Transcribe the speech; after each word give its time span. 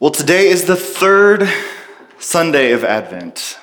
Well, 0.00 0.10
today 0.10 0.48
is 0.48 0.64
the 0.64 0.76
third 0.76 1.46
Sunday 2.18 2.72
of 2.72 2.84
Advent. 2.84 3.58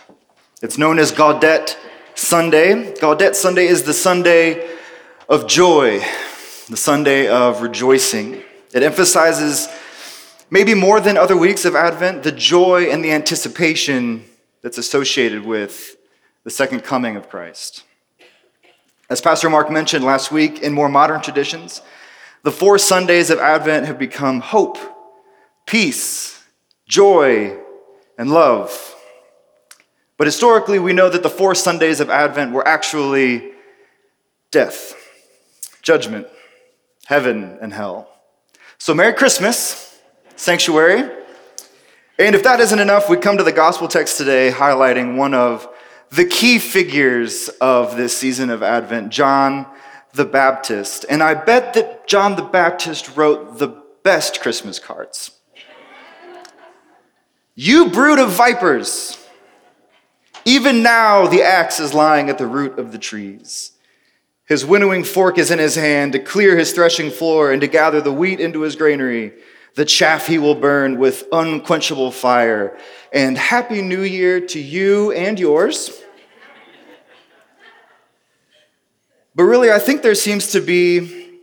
It's 0.62 0.78
known 0.78 1.00
as 1.00 1.12
Gaudete 1.12 1.76
Sunday. 2.14 2.94
Gaudete 2.94 3.34
Sunday 3.34 3.66
is 3.66 3.82
the 3.82 3.94
Sunday 3.94 4.70
of 5.28 5.48
joy, 5.48 5.98
the 6.70 6.78
Sunday 6.78 7.28
of 7.28 7.64
rejoicing. 7.64 8.44
It 8.72 8.84
emphasizes, 8.84 9.68
maybe 10.52 10.76
more 10.76 11.00
than 11.00 11.18
other 11.18 11.36
weeks 11.36 11.66
of 11.66 11.76
Advent, 11.76 12.22
the 12.22 12.32
joy 12.32 12.84
and 12.84 13.04
the 13.04 13.12
anticipation 13.12 14.24
that's 14.62 14.78
associated 14.78 15.44
with 15.44 15.98
the 16.44 16.52
second 16.52 16.84
coming 16.84 17.16
of 17.16 17.30
Christ. 17.30 17.84
As 19.10 19.22
Pastor 19.22 19.50
Mark 19.50 19.72
mentioned 19.72 20.06
last 20.06 20.32
week, 20.32 20.60
in 20.60 20.72
more 20.72 20.88
modern 20.88 21.20
traditions, 21.20 21.82
the 22.44 22.52
four 22.52 22.78
Sundays 22.78 23.32
of 23.32 23.40
Advent 23.40 23.88
have 23.88 23.98
become 23.98 24.42
hope 24.42 24.78
peace, 25.68 26.42
joy, 26.88 27.56
and 28.18 28.32
love. 28.32 28.96
But 30.18 30.26
historically, 30.26 30.80
we 30.80 30.94
know 30.94 31.10
that 31.10 31.22
the 31.22 31.30
four 31.30 31.54
Sundays 31.54 32.00
of 32.00 32.10
Advent 32.10 32.52
were 32.52 32.68
actually 32.68 33.52
death, 34.50 34.96
judgment, 35.84 36.26
heaven, 37.06 37.60
and 37.62 37.72
hell. 37.72 38.10
So, 38.80 38.96
Merry 38.96 39.14
Christmas, 39.14 40.00
Sanctuary. 40.36 41.12
And 42.18 42.36
if 42.36 42.42
that 42.44 42.60
isn't 42.60 42.80
enough, 42.80 43.10
we 43.10 43.18
come 43.18 43.38
to 43.38 43.44
the 43.44 43.52
gospel 43.52 43.88
text 43.88 44.18
today 44.18 44.50
highlighting 44.52 45.18
one 45.18 45.36
of 45.36 45.68
the 46.10 46.26
key 46.26 46.58
figures 46.58 47.50
of 47.62 47.96
this 47.96 48.18
season 48.18 48.50
of 48.50 48.64
Advent, 48.64 49.10
John 49.12 49.68
the 50.14 50.26
Baptist. 50.26 51.06
And 51.10 51.22
I 51.22 51.36
bet 51.36 51.74
that 51.76 52.08
John 52.08 52.36
the 52.36 52.44
Baptist 52.44 53.16
wrote 53.16 53.60
the 53.60 53.84
best 54.04 54.42
Christmas 54.42 54.80
cards. 54.80 55.37
You 57.60 57.90
brood 57.90 58.20
of 58.20 58.30
vipers! 58.34 59.18
Even 60.46 60.84
now 60.84 61.26
the 61.26 61.42
axe 61.42 61.80
is 61.80 61.92
lying 61.92 62.30
at 62.30 62.38
the 62.38 62.46
root 62.46 62.78
of 62.78 62.92
the 62.92 63.00
trees. 63.00 63.72
His 64.46 64.64
winnowing 64.64 65.04
fork 65.04 65.40
is 65.40 65.50
in 65.50 65.58
his 65.58 65.74
hand 65.74 66.14
to 66.14 66.20
clear 66.20 66.56
his 66.56 66.72
threshing 66.72 67.10
floor 67.10 67.52
and 67.52 67.60
to 67.62 67.68
gather 67.68 68.00
the 68.00 68.14
wheat 68.14 68.40
into 68.40 68.62
his 68.62 68.76
granary. 68.76 69.34
The 69.74 69.86
chaff 69.86 70.28
he 70.28 70.38
will 70.38 70.54
burn 70.54 71.00
with 71.00 71.28
unquenchable 71.32 72.12
fire. 72.12 72.78
And 73.12 73.36
Happy 73.36 73.82
New 73.82 74.04
Year 74.04 74.40
to 74.40 74.60
you 74.60 75.12
and 75.14 75.40
yours. 75.40 76.00
But 79.34 79.46
really, 79.46 79.72
I 79.72 79.80
think 79.80 80.04
there 80.04 80.14
seems 80.14 80.52
to 80.52 80.62
be, 80.62 81.40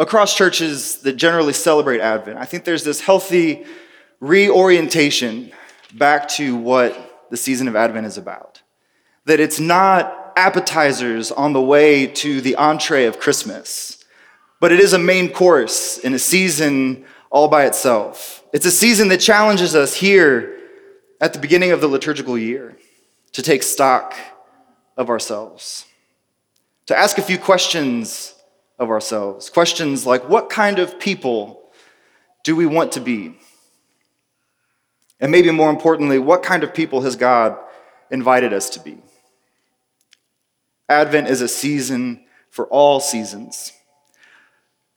across 0.00 0.36
churches 0.36 0.96
that 1.02 1.12
generally 1.12 1.52
celebrate 1.52 2.00
Advent, 2.00 2.36
I 2.36 2.46
think 2.46 2.64
there's 2.64 2.82
this 2.82 3.00
healthy 3.00 3.64
reorientation 4.20 5.52
back 5.94 6.28
to 6.28 6.56
what 6.56 7.26
the 7.30 7.36
season 7.36 7.68
of 7.68 7.76
Advent 7.76 8.06
is 8.06 8.18
about. 8.18 8.62
That 9.26 9.40
it's 9.40 9.60
not 9.60 10.32
appetizers 10.36 11.30
on 11.30 11.52
the 11.52 11.60
way 11.60 12.06
to 12.06 12.40
the 12.40 12.56
entree 12.56 13.06
of 13.06 13.18
Christmas, 13.18 14.04
but 14.60 14.72
it 14.72 14.80
is 14.80 14.92
a 14.92 14.98
main 14.98 15.30
course 15.30 15.98
in 15.98 16.14
a 16.14 16.18
season 16.18 17.04
all 17.30 17.48
by 17.48 17.64
itself. 17.66 18.44
It's 18.52 18.66
a 18.66 18.70
season 18.70 19.08
that 19.08 19.18
challenges 19.18 19.74
us 19.74 19.94
here 19.94 20.56
at 21.20 21.32
the 21.32 21.38
beginning 21.38 21.72
of 21.72 21.80
the 21.80 21.88
liturgical 21.88 22.38
year 22.38 22.76
to 23.32 23.42
take 23.42 23.62
stock 23.62 24.14
of 24.96 25.10
ourselves, 25.10 25.86
to 26.86 26.96
ask 26.96 27.18
a 27.18 27.22
few 27.22 27.38
questions 27.38 28.34
of 28.78 28.90
ourselves. 28.90 29.50
Questions 29.50 30.06
like 30.06 30.28
what 30.28 30.50
kind 30.50 30.78
of 30.78 30.98
people 30.98 31.72
do 32.44 32.54
we 32.54 32.66
want 32.66 32.92
to 32.92 33.00
be? 33.00 33.36
And 35.24 35.30
maybe 35.32 35.50
more 35.50 35.70
importantly, 35.70 36.18
what 36.18 36.42
kind 36.42 36.62
of 36.62 36.74
people 36.74 37.00
has 37.00 37.16
God 37.16 37.56
invited 38.10 38.52
us 38.52 38.68
to 38.68 38.80
be? 38.80 38.98
Advent 40.86 41.28
is 41.28 41.40
a 41.40 41.48
season 41.48 42.26
for 42.50 42.66
all 42.66 43.00
seasons. 43.00 43.72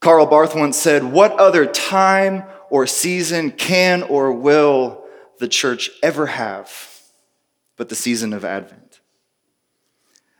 Karl 0.01 0.25
Barth 0.25 0.53
once 0.53 0.75
said, 0.75 1.05
What 1.05 1.31
other 1.39 1.65
time 1.65 2.43
or 2.69 2.85
season 2.85 3.51
can 3.51 4.03
or 4.03 4.33
will 4.33 5.05
the 5.39 5.47
church 5.47 5.89
ever 6.03 6.25
have 6.25 6.73
but 7.77 7.87
the 7.87 7.95
season 7.95 8.33
of 8.33 8.43
Advent? 8.43 8.99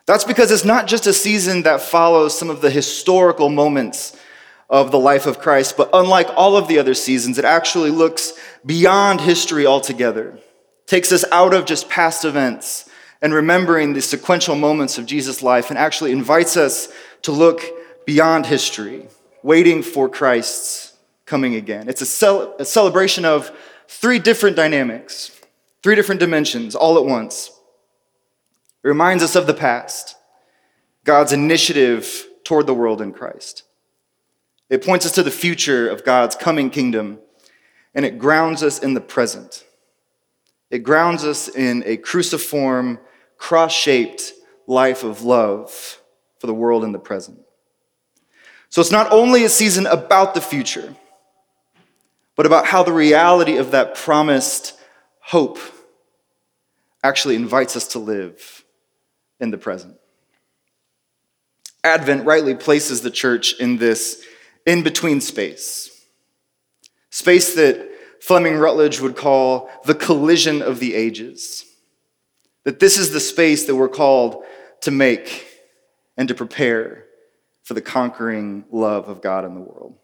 That's 0.06 0.26
because 0.26 0.52
it's 0.52 0.66
not 0.66 0.88
just 0.88 1.08
a 1.08 1.14
season 1.14 1.62
that 1.62 1.80
follows 1.80 2.38
some 2.38 2.50
of 2.50 2.60
the 2.60 2.70
historical 2.70 3.48
moments 3.48 4.18
of 4.70 4.92
the 4.92 5.00
life 5.00 5.26
of 5.26 5.40
Christ, 5.40 5.78
but 5.78 5.90
unlike 5.94 6.28
all 6.36 6.58
of 6.58 6.68
the 6.68 6.80
other 6.80 6.94
seasons, 6.94 7.38
it 7.38 7.46
actually 7.46 7.90
looks 7.90 8.34
beyond 8.66 9.22
history 9.22 9.66
altogether, 9.66 10.38
takes 10.86 11.12
us 11.12 11.24
out 11.32 11.54
of 11.54 11.66
just 11.66 11.90
past 11.90 12.26
events 12.26 12.90
and 13.22 13.34
remembering 13.34 13.94
the 13.94 14.02
sequential 14.02 14.56
moments 14.56 14.98
of 14.98 15.06
Jesus' 15.06 15.42
life, 15.42 15.70
and 15.70 15.78
actually 15.78 16.12
invites 16.12 16.56
us 16.56 16.90
to 17.24 17.32
look 17.32 17.62
beyond 18.06 18.46
history, 18.46 19.08
waiting 19.42 19.82
for 19.82 20.08
Christ's 20.08 20.94
coming 21.26 21.56
again. 21.56 21.90
It's 21.90 22.02
a, 22.02 22.06
cel- 22.06 22.56
a 22.60 22.66
celebration 22.66 23.26
of 23.26 23.52
three 23.88 24.20
different 24.20 24.56
dynamics, 24.56 25.32
three 25.82 25.96
different 25.96 26.20
dimensions 26.20 26.76
all 26.76 26.98
at 26.98 27.06
once. 27.06 27.50
It 28.84 28.88
reminds 28.88 29.24
us 29.24 29.36
of 29.36 29.48
the 29.48 29.54
past, 29.54 30.16
God's 31.04 31.34
initiative 31.34 32.28
toward 32.44 32.68
the 32.68 32.74
world 32.74 33.02
in 33.02 33.14
Christ. 33.14 33.64
It 34.70 34.84
points 34.84 35.06
us 35.06 35.14
to 35.14 35.24
the 35.24 35.32
future 35.32 35.90
of 35.90 36.04
God's 36.04 36.36
coming 36.36 36.70
kingdom, 36.70 37.20
and 37.96 38.06
it 38.06 38.20
grounds 38.20 38.64
us 38.64 38.80
in 38.80 38.94
the 38.94 39.02
present. 39.02 39.66
It 40.70 40.80
grounds 40.80 41.24
us 41.24 41.48
in 41.48 41.84
a 41.86 41.98
cruciform, 41.98 43.00
cross 43.38 43.74
shaped 43.74 44.34
life 44.68 45.04
of 45.04 45.24
love 45.24 46.02
for 46.40 46.48
the 46.48 46.54
world 46.54 46.84
in 46.84 46.92
the 46.92 47.00
present. 47.00 47.40
So 48.70 48.82
it's 48.82 48.92
not 48.92 49.12
only 49.12 49.46
a 49.46 49.50
season 49.50 49.86
about 49.86 50.34
the 50.34 50.42
future, 50.42 50.94
but 52.36 52.46
about 52.46 52.66
how 52.66 52.84
the 52.84 52.92
reality 52.92 53.58
of 53.58 53.72
that 53.72 53.96
promised 53.96 54.78
hope 55.20 55.60
actually 57.04 57.36
invites 57.36 57.78
us 57.78 57.88
to 57.90 58.00
live 58.00 58.66
in 59.40 59.52
the 59.52 59.58
present. 59.58 59.96
Advent 61.84 62.26
rightly 62.26 62.54
places 62.54 63.02
the 63.02 63.10
church 63.10 63.58
in 63.60 63.78
this 63.78 64.26
in 64.68 64.84
between 64.84 65.22
space. 65.22 66.06
Space 67.10 67.56
that 67.56 67.90
Fleming 68.20 68.58
Rutledge 68.58 69.00
would 69.00 69.16
call 69.16 69.70
the 69.86 69.96
collision 69.96 70.62
of 70.62 70.80
the 70.80 70.94
ages. 70.94 71.66
That 72.66 72.80
this 72.80 72.98
is 72.98 73.12
the 73.12 73.22
space 73.22 73.66
that 73.66 73.76
we're 73.76 73.88
called 73.88 74.44
to 74.82 74.92
make 74.92 75.48
and 76.18 76.28
to 76.28 76.36
prepare 76.36 77.06
for 77.64 77.74
the 77.74 77.82
conquering 77.82 78.66
love 78.70 79.08
of 79.08 79.22
God 79.22 79.46
in 79.46 79.56
the 79.56 79.62
world. 79.62 79.96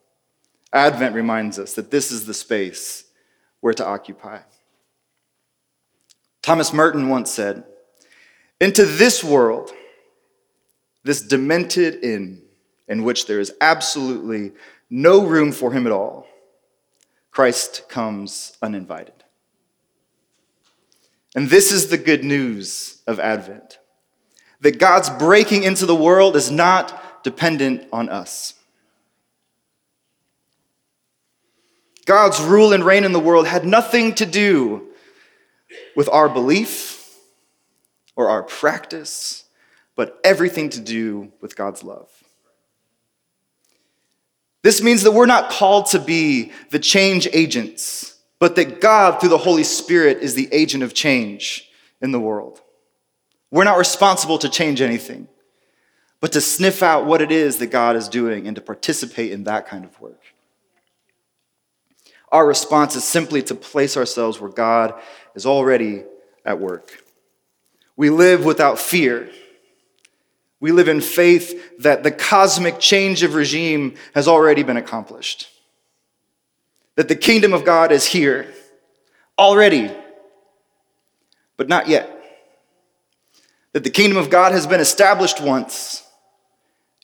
Advent 0.71 1.13
reminds 1.13 1.59
us 1.59 1.73
that 1.73 1.91
this 1.91 2.11
is 2.11 2.25
the 2.25 2.33
space 2.33 3.03
we're 3.61 3.73
to 3.73 3.85
occupy. 3.85 4.39
Thomas 6.41 6.71
Merton 6.73 7.09
once 7.09 7.29
said, 7.31 7.63
Into 8.61 8.85
this 8.85 9.23
world, 9.23 9.71
this 11.03 11.21
demented 11.21 12.03
inn, 12.03 12.42
in 12.87 13.03
which 13.03 13.27
there 13.27 13.39
is 13.39 13.53
absolutely 13.61 14.51
no 14.89 15.25
room 15.25 15.51
for 15.51 15.71
him 15.71 15.85
at 15.85 15.93
all, 15.93 16.27
Christ 17.31 17.89
comes 17.89 18.55
uninvited. 18.61 19.23
And 21.35 21.49
this 21.49 21.71
is 21.71 21.87
the 21.87 21.97
good 21.97 22.23
news 22.23 23.01
of 23.07 23.19
Advent 23.19 23.79
that 24.61 24.79
God's 24.79 25.09
breaking 25.09 25.63
into 25.63 25.85
the 25.85 25.95
world 25.95 26.37
is 26.37 26.49
not 26.49 27.23
dependent 27.23 27.85
on 27.91 28.07
us. 28.07 28.53
God's 32.05 32.39
rule 32.41 32.71
and 32.71 32.83
reign 32.83 33.03
in 33.03 33.11
the 33.11 33.19
world 33.19 33.45
had 33.45 33.65
nothing 33.65 34.15
to 34.15 34.25
do 34.25 34.87
with 35.95 36.07
our 36.09 36.29
belief 36.29 37.17
or 38.15 38.29
our 38.29 38.43
practice, 38.43 39.45
but 39.95 40.19
everything 40.23 40.69
to 40.69 40.79
do 40.79 41.31
with 41.41 41.55
God's 41.55 41.83
love. 41.83 42.09
This 44.63 44.81
means 44.81 45.03
that 45.03 45.11
we're 45.11 45.25
not 45.25 45.51
called 45.51 45.87
to 45.87 45.99
be 45.99 46.53
the 46.71 46.79
change 46.79 47.27
agents, 47.33 48.17
but 48.39 48.55
that 48.55 48.79
God, 48.79 49.19
through 49.19 49.29
the 49.29 49.37
Holy 49.37 49.65
Spirit, 49.65 50.19
is 50.19 50.35
the 50.35 50.49
agent 50.51 50.83
of 50.83 50.93
change 50.93 51.69
in 52.01 52.11
the 52.11 52.19
world. 52.19 52.61
We're 53.51 53.65
not 53.65 53.77
responsible 53.77 54.37
to 54.39 54.49
change 54.49 54.81
anything, 54.81 55.27
but 56.21 56.31
to 56.31 56.41
sniff 56.41 56.81
out 56.81 57.05
what 57.05 57.21
it 57.21 57.31
is 57.31 57.57
that 57.57 57.67
God 57.67 57.97
is 57.97 58.07
doing 58.07 58.47
and 58.47 58.55
to 58.55 58.61
participate 58.61 59.31
in 59.31 59.43
that 59.43 59.67
kind 59.67 59.83
of 59.83 59.99
work. 59.99 60.21
Our 62.31 62.47
response 62.47 62.95
is 62.95 63.03
simply 63.03 63.43
to 63.43 63.55
place 63.55 63.95
ourselves 63.95 64.39
where 64.39 64.49
God 64.49 64.95
is 65.35 65.45
already 65.45 66.03
at 66.45 66.59
work. 66.59 67.03
We 67.95 68.09
live 68.09 68.43
without 68.43 68.79
fear 68.79 69.29
we 70.63 70.71
live 70.71 70.87
in 70.87 71.01
faith 71.01 71.77
that 71.79 72.03
the 72.03 72.11
cosmic 72.11 72.79
change 72.79 73.21
of 73.21 73.33
regime 73.35 73.95
has 74.15 74.29
already 74.29 74.63
been 74.63 74.77
accomplished. 74.77 75.49
that 76.95 77.09
the 77.09 77.17
kingdom 77.17 77.51
of 77.53 77.65
God 77.65 77.91
is 77.91 78.05
here 78.05 78.47
already, 79.37 79.91
but 81.57 81.67
not 81.67 81.89
yet. 81.89 82.09
That 83.73 83.83
the 83.83 83.89
kingdom 83.89 84.17
of 84.17 84.29
God 84.29 84.53
has 84.53 84.65
been 84.65 84.79
established 84.79 85.41
once 85.41 86.07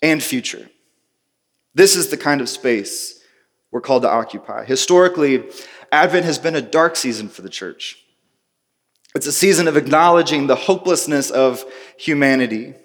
and 0.02 0.24
future. 0.24 0.70
This 1.76 1.98
is 1.98 2.08
the 2.08 2.18
kind 2.18 2.40
of 2.40 2.48
space 2.48 3.22
we're 3.72 3.82
called 3.82 4.04
to 4.04 4.10
occupy. 4.10 4.64
Historically, 4.64 5.44
Advent 5.92 6.24
has 6.24 6.40
been 6.40 6.56
a 6.56 6.62
dark 6.62 6.96
season 6.96 7.28
for 7.28 7.42
the 7.42 7.50
church. 7.50 8.02
It's 9.16 9.28
a 9.28 9.34
season 9.34 9.68
of 9.68 9.76
acknowledging 9.76 10.48
the 10.48 10.56
hopelessness 10.56 11.30
of 11.30 11.66
humanity 11.98 12.76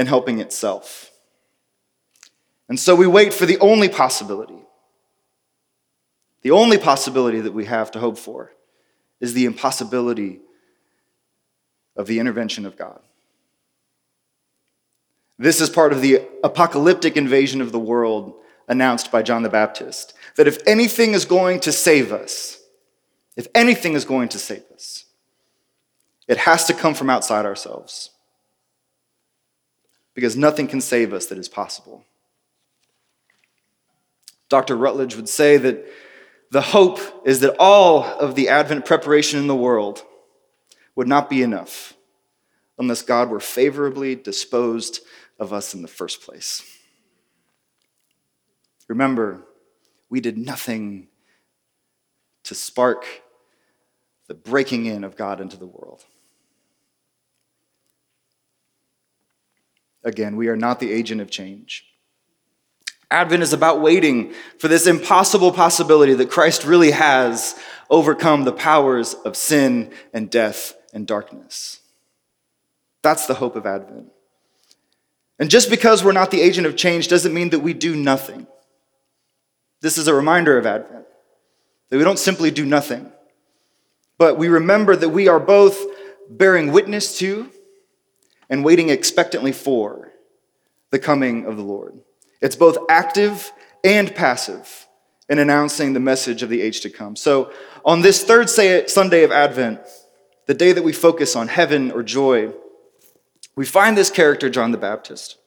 and 0.00 0.08
helping 0.08 0.38
itself. 0.38 1.12
And 2.70 2.80
so 2.80 2.94
we 2.94 3.06
wait 3.06 3.34
for 3.34 3.44
the 3.44 3.58
only 3.58 3.90
possibility. 3.90 4.62
The 6.40 6.52
only 6.52 6.78
possibility 6.78 7.38
that 7.40 7.52
we 7.52 7.66
have 7.66 7.90
to 7.90 7.98
hope 7.98 8.16
for 8.16 8.50
is 9.20 9.34
the 9.34 9.44
impossibility 9.44 10.40
of 11.96 12.06
the 12.06 12.18
intervention 12.18 12.64
of 12.64 12.78
God. 12.78 13.02
This 15.38 15.60
is 15.60 15.68
part 15.68 15.92
of 15.92 16.00
the 16.00 16.22
apocalyptic 16.42 17.18
invasion 17.18 17.60
of 17.60 17.70
the 17.70 17.78
world 17.78 18.36
announced 18.68 19.12
by 19.12 19.20
John 19.20 19.42
the 19.42 19.50
Baptist. 19.50 20.14
That 20.36 20.48
if 20.48 20.66
anything 20.66 21.12
is 21.12 21.26
going 21.26 21.60
to 21.60 21.72
save 21.72 22.10
us, 22.10 22.58
if 23.36 23.48
anything 23.54 23.92
is 23.92 24.06
going 24.06 24.30
to 24.30 24.38
save 24.38 24.64
us, 24.72 25.04
it 26.26 26.38
has 26.38 26.64
to 26.68 26.72
come 26.72 26.94
from 26.94 27.10
outside 27.10 27.44
ourselves. 27.44 28.12
Because 30.20 30.36
nothing 30.36 30.68
can 30.68 30.82
save 30.82 31.14
us 31.14 31.24
that 31.28 31.38
is 31.38 31.48
possible. 31.48 32.04
Dr. 34.50 34.76
Rutledge 34.76 35.16
would 35.16 35.30
say 35.30 35.56
that 35.56 35.86
the 36.50 36.60
hope 36.60 36.98
is 37.24 37.40
that 37.40 37.56
all 37.58 38.04
of 38.04 38.34
the 38.34 38.50
Advent 38.50 38.84
preparation 38.84 39.38
in 39.38 39.46
the 39.46 39.56
world 39.56 40.02
would 40.94 41.08
not 41.08 41.30
be 41.30 41.40
enough 41.40 41.94
unless 42.78 43.00
God 43.00 43.30
were 43.30 43.40
favorably 43.40 44.14
disposed 44.14 45.00
of 45.38 45.54
us 45.54 45.72
in 45.72 45.80
the 45.80 45.88
first 45.88 46.20
place. 46.20 46.62
Remember, 48.88 49.46
we 50.10 50.20
did 50.20 50.36
nothing 50.36 51.08
to 52.44 52.54
spark 52.54 53.06
the 54.28 54.34
breaking 54.34 54.84
in 54.84 55.02
of 55.02 55.16
God 55.16 55.40
into 55.40 55.56
the 55.56 55.66
world. 55.66 56.04
Again, 60.04 60.36
we 60.36 60.48
are 60.48 60.56
not 60.56 60.80
the 60.80 60.92
agent 60.92 61.20
of 61.20 61.30
change. 61.30 61.84
Advent 63.10 63.42
is 63.42 63.52
about 63.52 63.80
waiting 63.80 64.32
for 64.58 64.68
this 64.68 64.86
impossible 64.86 65.52
possibility 65.52 66.14
that 66.14 66.30
Christ 66.30 66.64
really 66.64 66.92
has 66.92 67.58
overcome 67.90 68.44
the 68.44 68.52
powers 68.52 69.14
of 69.14 69.36
sin 69.36 69.92
and 70.12 70.30
death 70.30 70.74
and 70.94 71.06
darkness. 71.06 71.80
That's 73.02 73.26
the 73.26 73.34
hope 73.34 73.56
of 73.56 73.66
Advent. 73.66 74.12
And 75.38 75.50
just 75.50 75.70
because 75.70 76.04
we're 76.04 76.12
not 76.12 76.30
the 76.30 76.40
agent 76.40 76.66
of 76.66 76.76
change 76.76 77.08
doesn't 77.08 77.34
mean 77.34 77.50
that 77.50 77.60
we 77.60 77.74
do 77.74 77.96
nothing. 77.96 78.46
This 79.80 79.98
is 79.98 80.06
a 80.06 80.14
reminder 80.14 80.58
of 80.58 80.66
Advent 80.66 81.06
that 81.88 81.96
we 81.96 82.04
don't 82.04 82.18
simply 82.18 82.52
do 82.52 82.64
nothing, 82.64 83.10
but 84.18 84.38
we 84.38 84.46
remember 84.46 84.94
that 84.94 85.08
we 85.08 85.26
are 85.26 85.40
both 85.40 85.82
bearing 86.28 86.70
witness 86.70 87.18
to 87.18 87.50
and 88.50 88.64
waiting 88.64 88.90
expectantly 88.90 89.52
for 89.52 90.12
the 90.90 90.98
coming 90.98 91.46
of 91.46 91.56
the 91.56 91.62
Lord. 91.62 91.98
It's 92.42 92.56
both 92.56 92.76
active 92.90 93.52
and 93.84 94.14
passive 94.14 94.88
in 95.28 95.38
announcing 95.38 95.92
the 95.92 96.00
message 96.00 96.42
of 96.42 96.50
the 96.50 96.60
age 96.60 96.80
to 96.80 96.90
come. 96.90 97.14
So, 97.16 97.52
on 97.84 98.02
this 98.02 98.24
third 98.24 98.50
Sunday 98.50 99.22
of 99.22 99.32
Advent, 99.32 99.80
the 100.46 100.54
day 100.54 100.72
that 100.72 100.82
we 100.82 100.92
focus 100.92 101.36
on 101.36 101.48
heaven 101.48 101.92
or 101.92 102.02
joy, 102.02 102.52
we 103.56 103.64
find 103.64 103.96
this 103.96 104.10
character, 104.10 104.50
John 104.50 104.72
the 104.72 104.78
Baptist. 104.78 105.38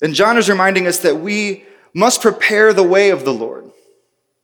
And 0.00 0.14
John 0.14 0.38
is 0.38 0.48
reminding 0.48 0.86
us 0.86 0.98
that 1.00 1.20
we 1.20 1.64
must 1.92 2.22
prepare 2.22 2.72
the 2.72 2.82
way 2.82 3.10
of 3.10 3.24
the 3.24 3.34
Lord. 3.34 3.70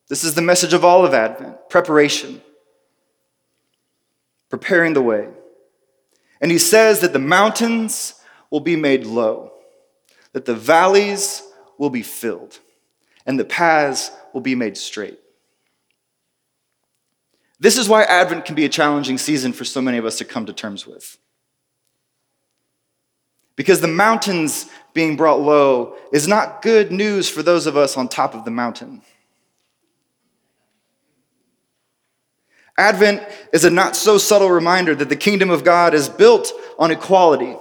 This 0.08 0.22
is 0.22 0.34
the 0.34 0.42
message 0.42 0.74
of 0.74 0.84
all 0.84 1.06
of 1.06 1.14
Advent 1.14 1.70
preparation, 1.70 2.42
preparing 4.50 4.92
the 4.92 5.02
way. 5.02 5.28
And 6.44 6.52
he 6.52 6.58
says 6.58 7.00
that 7.00 7.14
the 7.14 7.18
mountains 7.18 8.16
will 8.50 8.60
be 8.60 8.76
made 8.76 9.06
low, 9.06 9.50
that 10.34 10.44
the 10.44 10.54
valleys 10.54 11.42
will 11.78 11.88
be 11.88 12.02
filled, 12.02 12.58
and 13.24 13.40
the 13.40 13.46
paths 13.46 14.10
will 14.34 14.42
be 14.42 14.54
made 14.54 14.76
straight. 14.76 15.18
This 17.58 17.78
is 17.78 17.88
why 17.88 18.02
Advent 18.02 18.44
can 18.44 18.54
be 18.54 18.66
a 18.66 18.68
challenging 18.68 19.16
season 19.16 19.54
for 19.54 19.64
so 19.64 19.80
many 19.80 19.96
of 19.96 20.04
us 20.04 20.18
to 20.18 20.26
come 20.26 20.44
to 20.44 20.52
terms 20.52 20.86
with. 20.86 21.16
Because 23.56 23.80
the 23.80 23.88
mountains 23.88 24.66
being 24.92 25.16
brought 25.16 25.40
low 25.40 25.96
is 26.12 26.28
not 26.28 26.60
good 26.60 26.92
news 26.92 27.26
for 27.26 27.42
those 27.42 27.66
of 27.66 27.78
us 27.78 27.96
on 27.96 28.06
top 28.06 28.34
of 28.34 28.44
the 28.44 28.50
mountain. 28.50 29.00
Advent 32.76 33.22
is 33.52 33.64
a 33.64 33.70
not 33.70 33.94
so 33.94 34.18
subtle 34.18 34.50
reminder 34.50 34.94
that 34.94 35.08
the 35.08 35.16
kingdom 35.16 35.50
of 35.50 35.64
God 35.64 35.94
is 35.94 36.08
built 36.08 36.52
on 36.78 36.90
equality. 36.90 37.56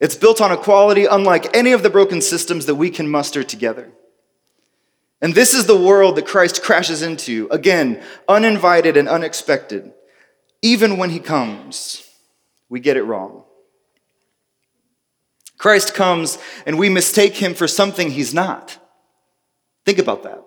It's 0.00 0.14
built 0.14 0.40
on 0.40 0.52
equality 0.52 1.06
unlike 1.06 1.56
any 1.56 1.72
of 1.72 1.82
the 1.82 1.90
broken 1.90 2.20
systems 2.20 2.66
that 2.66 2.74
we 2.76 2.90
can 2.90 3.08
muster 3.08 3.42
together. 3.42 3.90
And 5.20 5.34
this 5.34 5.54
is 5.54 5.66
the 5.66 5.78
world 5.78 6.16
that 6.16 6.26
Christ 6.26 6.62
crashes 6.62 7.02
into, 7.02 7.48
again, 7.50 8.02
uninvited 8.28 8.96
and 8.96 9.08
unexpected. 9.08 9.92
Even 10.60 10.98
when 10.98 11.10
he 11.10 11.18
comes, 11.18 12.08
we 12.68 12.80
get 12.80 12.96
it 12.96 13.04
wrong. 13.04 13.44
Christ 15.56 15.94
comes 15.94 16.38
and 16.66 16.78
we 16.78 16.88
mistake 16.90 17.36
him 17.36 17.54
for 17.54 17.66
something 17.66 18.10
he's 18.10 18.34
not. 18.34 18.78
Think 19.86 19.98
about 19.98 20.22
that. 20.24 20.42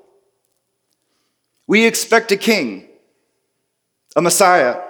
We 1.66 1.86
expect 1.86 2.32
a 2.32 2.38
king, 2.38 2.87
a 4.18 4.22
Messiah, 4.22 4.82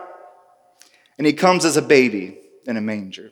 and 1.18 1.28
he 1.28 1.34
comes 1.34 1.66
as 1.66 1.76
a 1.76 1.82
baby 1.82 2.40
in 2.66 2.78
a 2.78 2.82
manger. 2.82 3.32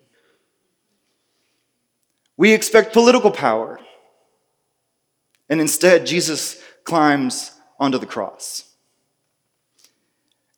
We 2.36 2.51
expect 2.51 2.92
political 2.92 3.31
power, 3.31 3.80
and 5.50 5.62
instead, 5.62 6.06
Jesus 6.06 6.62
climbs 6.83 7.53
onto 7.80 7.97
the 7.97 8.06
cross. 8.06 8.65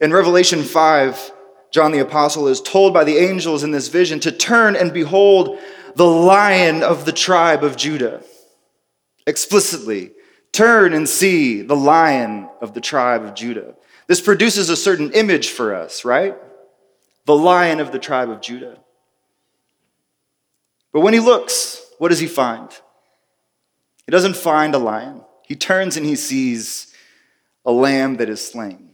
In 0.01 0.11
Revelation 0.11 0.63
5, 0.63 1.31
John 1.69 1.91
the 1.91 1.99
Apostle 1.99 2.47
is 2.47 2.59
told 2.59 2.91
by 2.91 3.03
the 3.03 3.17
angels 3.17 3.63
in 3.63 3.69
this 3.69 3.89
vision 3.89 4.19
to 4.21 4.31
turn 4.31 4.75
and 4.75 4.91
behold 4.91 5.59
the 5.95 6.07
lion 6.07 6.81
of 6.81 7.05
the 7.05 7.11
tribe 7.11 7.63
of 7.63 7.77
Judah. 7.77 8.23
Explicitly, 9.27 10.13
turn 10.51 10.93
and 10.93 11.07
see 11.07 11.61
the 11.61 11.75
lion 11.75 12.49
of 12.59 12.73
the 12.73 12.81
tribe 12.81 13.23
of 13.23 13.35
Judah. 13.35 13.75
This 14.07 14.21
produces 14.21 14.69
a 14.69 14.77
certain 14.77 15.11
image 15.11 15.49
for 15.49 15.75
us, 15.75 16.05
right? 16.05 16.35
The 17.25 17.35
lion 17.35 17.79
of 17.79 17.91
the 17.91 17.99
tribe 17.99 18.29
of 18.29 18.41
Judah. 18.41 18.79
But 20.93 21.01
when 21.01 21.13
he 21.13 21.19
looks, 21.19 21.85
what 21.97 22.09
does 22.09 22.19
he 22.19 22.27
find? 22.27 22.69
He 24.05 24.11
doesn't 24.11 24.37
find 24.37 24.73
a 24.73 24.79
lion. 24.79 25.21
He 25.43 25.55
turns 25.55 25.97
and 25.97 26.05
he 26.05 26.15
sees 26.15 26.93
a 27.65 27.71
lamb 27.71 28.17
that 28.17 28.29
is 28.29 28.45
slain. 28.45 28.91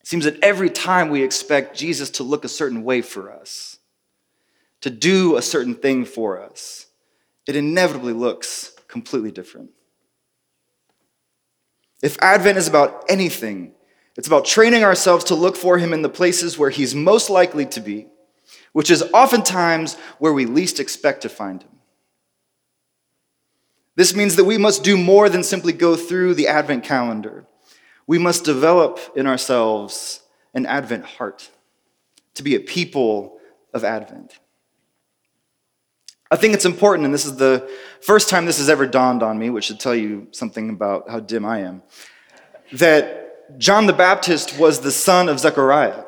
It 0.00 0.06
seems 0.06 0.24
that 0.24 0.42
every 0.42 0.70
time 0.70 1.08
we 1.08 1.24
expect 1.24 1.76
Jesus 1.76 2.10
to 2.10 2.22
look 2.22 2.44
a 2.44 2.48
certain 2.48 2.84
way 2.84 3.02
for 3.02 3.32
us, 3.32 3.78
to 4.82 4.90
do 4.90 5.36
a 5.36 5.42
certain 5.42 5.74
thing 5.74 6.04
for 6.04 6.40
us, 6.40 6.86
it 7.46 7.56
inevitably 7.56 8.12
looks 8.12 8.72
completely 8.86 9.32
different. 9.32 9.70
If 12.04 12.18
Advent 12.20 12.58
is 12.58 12.68
about 12.68 13.02
anything, 13.08 13.72
it's 14.14 14.26
about 14.26 14.44
training 14.44 14.84
ourselves 14.84 15.24
to 15.24 15.34
look 15.34 15.56
for 15.56 15.78
Him 15.78 15.94
in 15.94 16.02
the 16.02 16.10
places 16.10 16.58
where 16.58 16.68
He's 16.68 16.94
most 16.94 17.30
likely 17.30 17.64
to 17.64 17.80
be, 17.80 18.08
which 18.74 18.90
is 18.90 19.02
oftentimes 19.14 19.94
where 20.18 20.34
we 20.34 20.44
least 20.44 20.78
expect 20.80 21.22
to 21.22 21.30
find 21.30 21.62
Him. 21.62 21.70
This 23.96 24.14
means 24.14 24.36
that 24.36 24.44
we 24.44 24.58
must 24.58 24.84
do 24.84 24.98
more 24.98 25.30
than 25.30 25.42
simply 25.42 25.72
go 25.72 25.96
through 25.96 26.34
the 26.34 26.46
Advent 26.46 26.84
calendar. 26.84 27.46
We 28.06 28.18
must 28.18 28.44
develop 28.44 29.00
in 29.16 29.26
ourselves 29.26 30.20
an 30.52 30.66
Advent 30.66 31.06
heart 31.06 31.48
to 32.34 32.42
be 32.42 32.54
a 32.54 32.60
people 32.60 33.38
of 33.72 33.82
Advent. 33.82 34.38
I 36.34 36.36
think 36.36 36.52
it's 36.52 36.64
important, 36.64 37.04
and 37.04 37.14
this 37.14 37.26
is 37.26 37.36
the 37.36 37.70
first 38.00 38.28
time 38.28 38.44
this 38.44 38.58
has 38.58 38.68
ever 38.68 38.88
dawned 38.88 39.22
on 39.22 39.38
me, 39.38 39.50
which 39.50 39.66
should 39.66 39.78
tell 39.78 39.94
you 39.94 40.26
something 40.32 40.68
about 40.68 41.08
how 41.08 41.20
dim 41.20 41.44
I 41.44 41.60
am, 41.60 41.80
that 42.72 43.56
John 43.56 43.86
the 43.86 43.92
Baptist 43.92 44.58
was 44.58 44.80
the 44.80 44.90
son 44.90 45.28
of 45.28 45.38
Zechariah. 45.38 46.02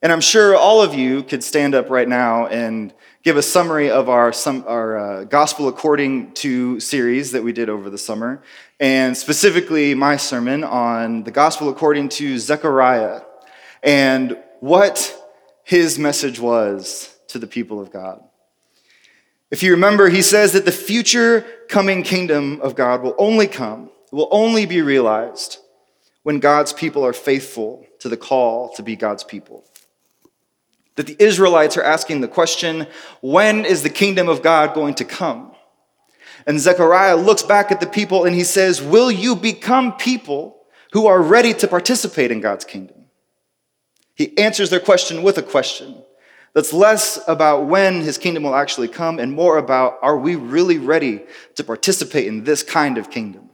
And 0.00 0.10
I'm 0.10 0.22
sure 0.22 0.56
all 0.56 0.80
of 0.80 0.94
you 0.94 1.22
could 1.24 1.44
stand 1.44 1.74
up 1.74 1.90
right 1.90 2.08
now 2.08 2.46
and 2.46 2.94
give 3.22 3.36
a 3.36 3.42
summary 3.42 3.90
of 3.90 4.08
our, 4.08 4.32
some, 4.32 4.64
our 4.66 4.96
uh, 4.96 5.24
Gospel 5.24 5.68
According 5.68 6.32
to 6.32 6.80
series 6.80 7.32
that 7.32 7.44
we 7.44 7.52
did 7.52 7.68
over 7.68 7.90
the 7.90 7.98
summer, 7.98 8.42
and 8.80 9.14
specifically 9.14 9.94
my 9.94 10.16
sermon 10.16 10.64
on 10.64 11.22
the 11.24 11.30
Gospel 11.30 11.68
according 11.68 12.08
to 12.08 12.38
Zechariah 12.38 13.20
and 13.82 14.38
what 14.60 15.14
his 15.64 15.98
message 15.98 16.40
was 16.40 17.14
to 17.28 17.38
the 17.38 17.46
people 17.46 17.78
of 17.78 17.90
God. 17.90 18.22
If 19.50 19.62
you 19.62 19.72
remember, 19.72 20.08
he 20.08 20.22
says 20.22 20.52
that 20.52 20.64
the 20.64 20.72
future 20.72 21.42
coming 21.68 22.02
kingdom 22.02 22.60
of 22.60 22.74
God 22.74 23.02
will 23.02 23.14
only 23.18 23.46
come, 23.46 23.90
will 24.10 24.28
only 24.30 24.66
be 24.66 24.82
realized 24.82 25.58
when 26.22 26.40
God's 26.40 26.72
people 26.72 27.06
are 27.06 27.12
faithful 27.12 27.86
to 28.00 28.08
the 28.08 28.16
call 28.16 28.74
to 28.74 28.82
be 28.82 28.96
God's 28.96 29.22
people. 29.22 29.64
That 30.96 31.06
the 31.06 31.16
Israelites 31.20 31.76
are 31.76 31.82
asking 31.82 32.20
the 32.20 32.28
question 32.28 32.86
when 33.20 33.64
is 33.64 33.82
the 33.82 33.90
kingdom 33.90 34.28
of 34.28 34.42
God 34.42 34.74
going 34.74 34.94
to 34.94 35.04
come? 35.04 35.52
And 36.46 36.58
Zechariah 36.58 37.16
looks 37.16 37.42
back 37.42 37.70
at 37.70 37.80
the 37.80 37.86
people 37.86 38.24
and 38.24 38.34
he 38.34 38.44
says, 38.44 38.82
Will 38.82 39.10
you 39.10 39.36
become 39.36 39.96
people 39.96 40.62
who 40.92 41.06
are 41.06 41.20
ready 41.20 41.52
to 41.54 41.68
participate 41.68 42.30
in 42.30 42.40
God's 42.40 42.64
kingdom? 42.64 43.06
He 44.14 44.36
answers 44.38 44.70
their 44.70 44.80
question 44.80 45.22
with 45.22 45.38
a 45.38 45.42
question 45.42 46.02
that's 46.56 46.72
less 46.72 47.18
about 47.28 47.66
when 47.66 48.00
his 48.00 48.16
kingdom 48.16 48.44
will 48.44 48.54
actually 48.54 48.88
come 48.88 49.18
and 49.18 49.30
more 49.30 49.58
about 49.58 49.98
are 50.00 50.16
we 50.16 50.36
really 50.36 50.78
ready 50.78 51.20
to 51.54 51.62
participate 51.62 52.26
in 52.26 52.44
this 52.44 52.62
kind 52.62 52.96
of 52.96 53.10
kingdom? 53.10 53.50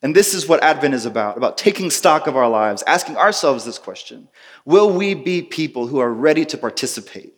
And 0.00 0.14
this 0.14 0.34
is 0.34 0.46
what 0.46 0.62
Advent 0.62 0.94
is 0.94 1.04
about 1.04 1.36
about 1.36 1.58
taking 1.58 1.90
stock 1.90 2.28
of 2.28 2.36
our 2.36 2.48
lives, 2.48 2.84
asking 2.86 3.16
ourselves 3.16 3.64
this 3.64 3.76
question 3.76 4.28
Will 4.64 4.92
we 4.92 5.14
be 5.14 5.42
people 5.42 5.88
who 5.88 5.98
are 5.98 6.14
ready 6.14 6.44
to 6.44 6.56
participate 6.56 7.34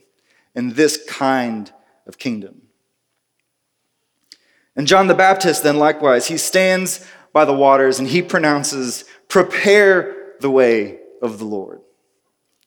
in 0.55 0.75
this 0.75 1.03
kind 1.09 1.73
of 2.07 2.19
kingdom? 2.19 2.61
And 4.77 4.87
John 4.87 5.07
the 5.07 5.15
Baptist, 5.15 5.63
then 5.63 5.79
likewise, 5.79 6.27
he 6.27 6.37
stands 6.37 7.07
by 7.33 7.47
the 7.47 7.55
waters 7.55 7.99
and 7.99 8.07
he 8.07 8.21
pronounces, 8.21 9.07
Prepare 9.29 10.35
the 10.41 10.51
way 10.51 10.99
of 11.23 11.39
the 11.39 11.47
Lord. 11.47 11.81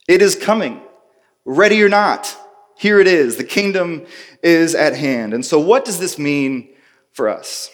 It 0.08 0.24
is 0.24 0.36
coming. 0.36 0.82
Ready 1.46 1.84
or 1.84 1.90
not, 1.90 2.38
here 2.78 3.00
it 3.00 3.08
is. 3.08 3.38
The 3.38 3.44
kingdom 3.44 4.06
is 4.42 4.76
at 4.76 4.96
hand. 4.96 5.34
And 5.34 5.46
so, 5.46 5.60
what 5.60 5.86
does 5.86 6.00
this 6.00 6.18
mean 6.18 6.70
for 7.12 7.30
us? 7.30 7.70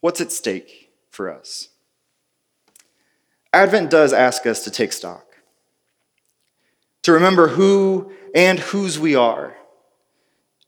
What's 0.00 0.20
at 0.20 0.32
stake 0.32 0.92
for 1.10 1.30
us? 1.30 1.68
Advent 3.52 3.90
does 3.90 4.12
ask 4.12 4.46
us 4.46 4.64
to 4.64 4.70
take 4.70 4.92
stock, 4.92 5.24
to 7.02 7.12
remember 7.12 7.48
who 7.48 8.12
and 8.34 8.58
whose 8.58 8.98
we 8.98 9.14
are, 9.14 9.56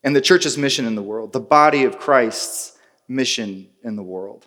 and 0.02 0.16
the 0.16 0.22
church's 0.22 0.56
mission 0.56 0.86
in 0.86 0.94
the 0.94 1.02
world, 1.02 1.34
the 1.34 1.40
body 1.40 1.84
of 1.84 1.98
Christ's 1.98 2.78
mission 3.06 3.68
in 3.84 3.96
the 3.96 4.02
world. 4.02 4.46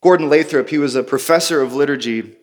Gordon 0.00 0.28
Lathrop, 0.28 0.68
he 0.68 0.78
was 0.78 0.94
a 0.94 1.02
professor 1.02 1.60
of 1.60 1.74
liturgy 1.74 2.36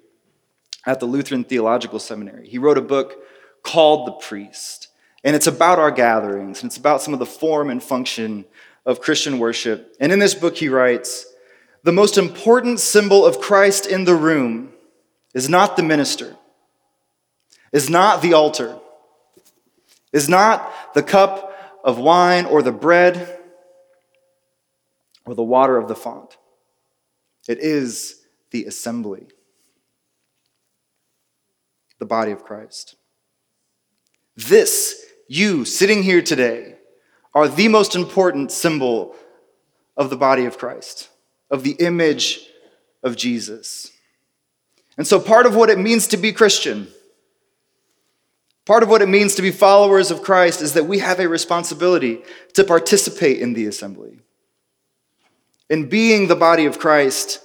at 0.85 0.99
the 0.99 1.05
Lutheran 1.05 1.45
Theological 1.45 1.99
Seminary. 1.99 2.47
He 2.49 2.57
wrote 2.57 2.77
a 2.77 2.81
book 2.81 3.22
called 3.63 4.07
The 4.07 4.11
Priest. 4.11 4.89
And 5.23 5.35
it's 5.35 5.47
about 5.47 5.79
our 5.79 5.91
gatherings, 5.91 6.61
and 6.61 6.69
it's 6.69 6.77
about 6.77 7.01
some 7.01 7.13
of 7.13 7.19
the 7.19 7.25
form 7.25 7.69
and 7.69 7.81
function 7.81 8.45
of 8.85 9.01
Christian 9.01 9.39
worship. 9.39 9.95
And 9.99 10.11
in 10.11 10.19
this 10.19 10.35
book, 10.35 10.57
he 10.57 10.69
writes 10.69 11.25
The 11.83 11.93
most 11.93 12.17
important 12.17 12.79
symbol 12.79 13.25
of 13.25 13.39
Christ 13.39 13.85
in 13.85 14.03
the 14.03 14.15
room 14.15 14.73
is 15.33 15.49
not 15.49 15.77
the 15.77 15.83
minister, 15.83 16.35
is 17.71 17.89
not 17.89 18.21
the 18.21 18.33
altar, 18.33 18.77
is 20.11 20.27
not 20.27 20.93
the 20.93 21.03
cup 21.03 21.79
of 21.83 21.97
wine 21.97 22.45
or 22.45 22.61
the 22.61 22.71
bread 22.71 23.39
or 25.25 25.35
the 25.35 25.43
water 25.43 25.77
of 25.77 25.87
the 25.87 25.95
font. 25.95 26.37
It 27.47 27.59
is 27.59 28.21
the 28.51 28.65
assembly, 28.65 29.27
the 31.99 32.05
body 32.05 32.31
of 32.31 32.43
Christ. 32.43 32.95
This, 34.35 35.05
you 35.27 35.65
sitting 35.65 36.03
here 36.03 36.21
today, 36.21 36.75
are 37.33 37.47
the 37.47 37.67
most 37.67 37.95
important 37.95 38.51
symbol 38.51 39.15
of 39.95 40.09
the 40.09 40.15
body 40.15 40.45
of 40.45 40.57
Christ, 40.57 41.09
of 41.49 41.63
the 41.63 41.75
image 41.79 42.47
of 43.03 43.15
Jesus. 43.15 43.91
And 44.97 45.07
so, 45.07 45.19
part 45.19 45.45
of 45.45 45.55
what 45.55 45.69
it 45.69 45.79
means 45.79 46.07
to 46.07 46.17
be 46.17 46.31
Christian, 46.31 46.87
part 48.65 48.83
of 48.83 48.89
what 48.89 49.01
it 49.01 49.09
means 49.09 49.35
to 49.35 49.41
be 49.41 49.51
followers 49.51 50.11
of 50.11 50.21
Christ, 50.21 50.61
is 50.61 50.73
that 50.73 50.85
we 50.85 50.99
have 50.99 51.19
a 51.19 51.27
responsibility 51.27 52.21
to 52.53 52.63
participate 52.63 53.39
in 53.39 53.53
the 53.53 53.65
assembly, 53.65 54.19
in 55.69 55.89
being 55.89 56.27
the 56.27 56.35
body 56.35 56.65
of 56.65 56.79
Christ 56.79 57.39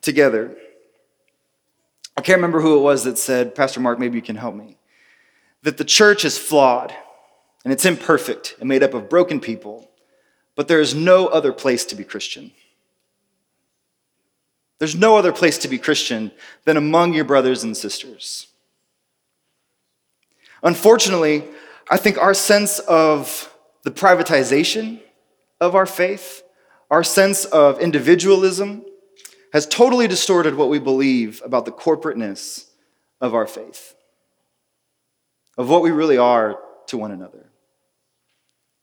together. 0.00 0.56
I 2.16 2.20
can't 2.20 2.38
remember 2.38 2.60
who 2.60 2.78
it 2.78 2.82
was 2.82 3.04
that 3.04 3.16
said, 3.16 3.54
Pastor 3.54 3.80
Mark, 3.80 3.98
maybe 3.98 4.16
you 4.16 4.22
can 4.22 4.36
help 4.36 4.54
me 4.54 4.76
that 5.62 5.78
the 5.78 5.84
church 5.84 6.24
is 6.24 6.38
flawed 6.38 6.94
and 7.64 7.72
it's 7.72 7.84
imperfect 7.84 8.56
and 8.58 8.68
made 8.68 8.82
up 8.82 8.94
of 8.94 9.08
broken 9.08 9.40
people, 9.40 9.90
but 10.56 10.68
there 10.68 10.80
is 10.80 10.94
no 10.94 11.28
other 11.28 11.52
place 11.52 11.84
to 11.86 11.94
be 11.94 12.04
Christian. 12.04 12.50
There's 14.78 14.96
no 14.96 15.16
other 15.16 15.32
place 15.32 15.58
to 15.58 15.68
be 15.68 15.78
Christian 15.78 16.32
than 16.64 16.76
among 16.76 17.14
your 17.14 17.24
brothers 17.24 17.62
and 17.62 17.76
sisters. 17.76 18.48
Unfortunately, 20.64 21.44
I 21.88 21.96
think 21.96 22.18
our 22.18 22.34
sense 22.34 22.80
of 22.80 23.54
the 23.84 23.90
privatization 23.90 25.00
of 25.60 25.76
our 25.76 25.86
faith, 25.86 26.42
our 26.90 27.04
sense 27.04 27.44
of 27.44 27.80
individualism, 27.80 28.84
has 29.52 29.66
totally 29.66 30.08
distorted 30.08 30.54
what 30.56 30.68
we 30.68 30.78
believe 30.78 31.42
about 31.44 31.64
the 31.64 31.72
corporateness 31.72 32.70
of 33.20 33.34
our 33.34 33.46
faith 33.46 33.94
of 35.58 35.68
what 35.68 35.82
we 35.82 35.90
really 35.90 36.18
are 36.18 36.58
to 36.88 36.98
one 36.98 37.12
another, 37.12 37.50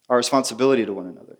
our 0.08 0.16
responsibility 0.16 0.84
to 0.84 0.92
one 0.92 1.06
another. 1.06 1.38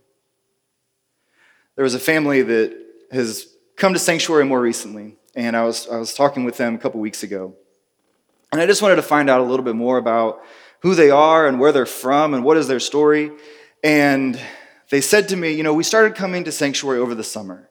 There 1.77 1.85
was 1.85 1.95
a 1.95 2.01
family 2.01 2.43
that 2.43 2.77
has 3.13 3.47
come 3.77 3.93
to 3.93 3.99
Sanctuary 3.99 4.45
more 4.45 4.61
recently, 4.61 5.17
and 5.35 5.57
I 5.57 5.65
was, 5.65 5.89
I 5.89 5.97
was 5.97 6.15
talking 6.15 6.45
with 6.45 6.57
them 6.57 6.75
a 6.75 6.79
couple 6.79 7.01
weeks 7.01 7.23
ago. 7.23 7.55
And 8.53 8.61
I 8.61 8.67
just 8.67 8.83
wanted 8.83 8.97
to 8.97 9.03
find 9.03 9.31
out 9.31 9.41
a 9.41 9.45
little 9.45 9.65
bit 9.65 9.77
more 9.77 9.97
about 9.97 10.43
who 10.81 10.95
they 10.95 11.11
are 11.11 11.47
and 11.47 11.61
where 11.61 11.73
they're 11.73 11.87
from 11.87 12.35
and 12.35 12.45
what 12.45 12.57
is 12.57 12.67
their 12.69 12.81
story. 12.81 13.31
And 13.85 14.39
they 14.91 15.01
said 15.01 15.29
to 15.29 15.37
me, 15.37 15.53
You 15.53 15.63
know, 15.63 15.73
we 15.73 15.85
started 15.85 16.15
coming 16.15 16.45
to 16.45 16.53
Sanctuary 16.53 16.99
over 16.99 17.15
the 17.15 17.25
summer, 17.25 17.71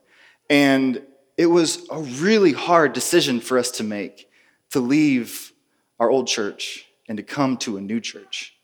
and 0.49 1.01
it 1.37 1.47
was 1.47 1.85
a 1.91 1.99
really 1.99 2.53
hard 2.53 2.93
decision 2.93 3.39
for 3.39 3.57
us 3.57 3.71
to 3.71 3.83
make 3.83 4.29
to 4.71 4.79
leave 4.79 5.51
our 5.99 6.09
old 6.09 6.27
church 6.27 6.88
and 7.09 7.17
to 7.17 7.23
come 7.23 7.57
to 7.57 7.75
a 7.75 7.81
new 7.81 7.99
church. 7.99 8.55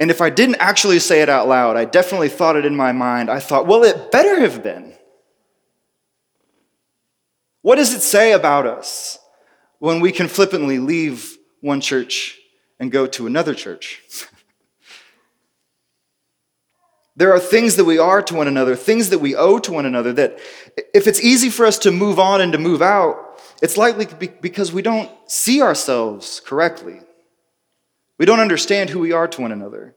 And 0.00 0.10
if 0.10 0.20
I 0.20 0.30
didn't 0.30 0.56
actually 0.56 1.00
say 1.00 1.20
it 1.20 1.28
out 1.28 1.48
loud, 1.48 1.76
I 1.76 1.84
definitely 1.84 2.28
thought 2.28 2.56
it 2.56 2.64
in 2.64 2.74
my 2.74 2.92
mind. 2.92 3.28
I 3.28 3.40
thought, 3.40 3.66
well, 3.66 3.82
it 3.82 4.10
better 4.10 4.40
have 4.40 4.62
been. 4.62 4.94
What 7.60 7.76
does 7.76 7.92
it 7.92 8.00
say 8.00 8.32
about 8.32 8.66
us 8.66 9.18
when 9.78 10.00
we 10.00 10.12
can 10.12 10.28
flippantly 10.28 10.78
leave 10.78 11.36
one 11.60 11.80
church 11.80 12.38
and 12.80 12.90
go 12.90 13.06
to 13.08 13.26
another 13.26 13.54
church? 13.54 14.02
there 17.16 17.32
are 17.32 17.38
things 17.38 17.76
that 17.76 17.84
we 17.84 17.98
are 17.98 18.22
to 18.22 18.34
one 18.34 18.48
another, 18.48 18.74
things 18.74 19.10
that 19.10 19.18
we 19.18 19.36
owe 19.36 19.58
to 19.60 19.72
one 19.72 19.86
another, 19.86 20.12
that 20.12 20.40
if 20.94 21.06
it's 21.06 21.20
easy 21.20 21.50
for 21.50 21.66
us 21.66 21.78
to 21.78 21.92
move 21.92 22.18
on 22.18 22.40
and 22.40 22.52
to 22.52 22.58
move 22.58 22.82
out, 22.82 23.40
it's 23.60 23.76
likely 23.76 24.06
because 24.40 24.72
we 24.72 24.82
don't 24.82 25.10
see 25.30 25.62
ourselves 25.62 26.40
correctly. 26.40 27.00
We 28.22 28.26
don't 28.26 28.38
understand 28.38 28.88
who 28.88 29.00
we 29.00 29.10
are 29.10 29.26
to 29.26 29.40
one 29.40 29.50
another. 29.50 29.96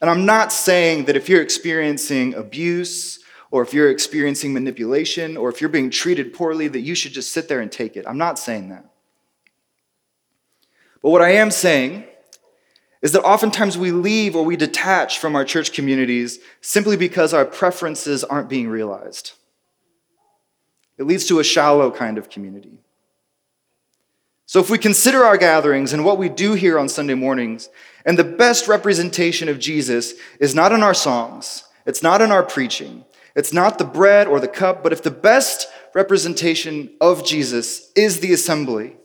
And 0.00 0.08
I'm 0.08 0.24
not 0.24 0.54
saying 0.54 1.04
that 1.04 1.16
if 1.16 1.28
you're 1.28 1.42
experiencing 1.42 2.32
abuse 2.32 3.18
or 3.50 3.60
if 3.60 3.74
you're 3.74 3.90
experiencing 3.90 4.54
manipulation 4.54 5.36
or 5.36 5.50
if 5.50 5.60
you're 5.60 5.68
being 5.68 5.90
treated 5.90 6.32
poorly, 6.32 6.66
that 6.66 6.80
you 6.80 6.94
should 6.94 7.12
just 7.12 7.30
sit 7.30 7.46
there 7.46 7.60
and 7.60 7.70
take 7.70 7.94
it. 7.94 8.06
I'm 8.08 8.16
not 8.16 8.38
saying 8.38 8.70
that. 8.70 8.86
But 11.02 11.10
what 11.10 11.20
I 11.20 11.32
am 11.32 11.50
saying 11.50 12.04
is 13.02 13.12
that 13.12 13.22
oftentimes 13.22 13.76
we 13.76 13.92
leave 13.92 14.34
or 14.34 14.46
we 14.46 14.56
detach 14.56 15.18
from 15.18 15.36
our 15.36 15.44
church 15.44 15.74
communities 15.74 16.38
simply 16.62 16.96
because 16.96 17.34
our 17.34 17.44
preferences 17.44 18.24
aren't 18.24 18.48
being 18.48 18.70
realized. 18.70 19.32
It 20.96 21.04
leads 21.04 21.26
to 21.26 21.38
a 21.38 21.44
shallow 21.44 21.90
kind 21.90 22.16
of 22.16 22.30
community. 22.30 22.78
So, 24.48 24.60
if 24.60 24.70
we 24.70 24.78
consider 24.78 25.24
our 25.24 25.36
gatherings 25.36 25.92
and 25.92 26.06
what 26.06 26.16
we 26.16 26.30
do 26.30 26.54
here 26.54 26.78
on 26.78 26.88
Sunday 26.88 27.12
mornings, 27.12 27.68
and 28.06 28.18
the 28.18 28.24
best 28.24 28.66
representation 28.66 29.46
of 29.48 29.58
Jesus 29.58 30.14
is 30.40 30.54
not 30.54 30.72
in 30.72 30.82
our 30.82 30.94
songs, 30.94 31.64
it's 31.84 32.02
not 32.02 32.22
in 32.22 32.32
our 32.32 32.42
preaching, 32.42 33.04
it's 33.36 33.52
not 33.52 33.76
the 33.76 33.84
bread 33.84 34.26
or 34.26 34.40
the 34.40 34.48
cup, 34.48 34.82
but 34.82 34.92
if 34.92 35.02
the 35.02 35.10
best 35.10 35.68
representation 35.94 36.90
of 36.98 37.26
Jesus 37.26 37.92
is 37.94 38.20
the 38.20 38.32
assembly, 38.32 38.96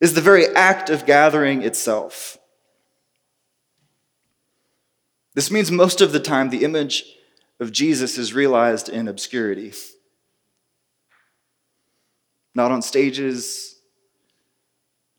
is 0.00 0.14
the 0.14 0.20
very 0.20 0.48
act 0.56 0.90
of 0.90 1.06
gathering 1.06 1.62
itself, 1.62 2.36
This 5.34 5.50
means 5.50 5.70
most 5.70 6.00
of 6.00 6.12
the 6.12 6.20
time 6.20 6.50
the 6.50 6.64
image 6.64 7.04
of 7.58 7.72
Jesus 7.72 8.18
is 8.18 8.34
realized 8.34 8.88
in 8.88 9.08
obscurity. 9.08 9.72
Not 12.54 12.70
on 12.70 12.82
stages, 12.82 13.76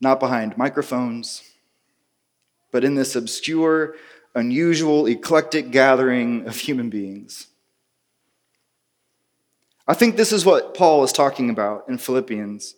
not 0.04 0.20
behind 0.20 0.58
microphones, 0.58 1.42
but 2.72 2.84
in 2.84 2.94
this 2.94 3.16
obscure, 3.16 3.96
unusual, 4.36 5.08
eclectic 5.08 5.72
gathering 5.72 6.46
of 6.46 6.58
human 6.58 6.90
beings. 6.90 7.48
I 9.88 9.94
think 9.94 10.16
this 10.16 10.32
is 10.32 10.46
what 10.46 10.76
Paul 10.76 11.04
is 11.04 11.12
talking 11.12 11.50
about 11.50 11.86
in 11.90 11.98
Philippians 11.98 12.76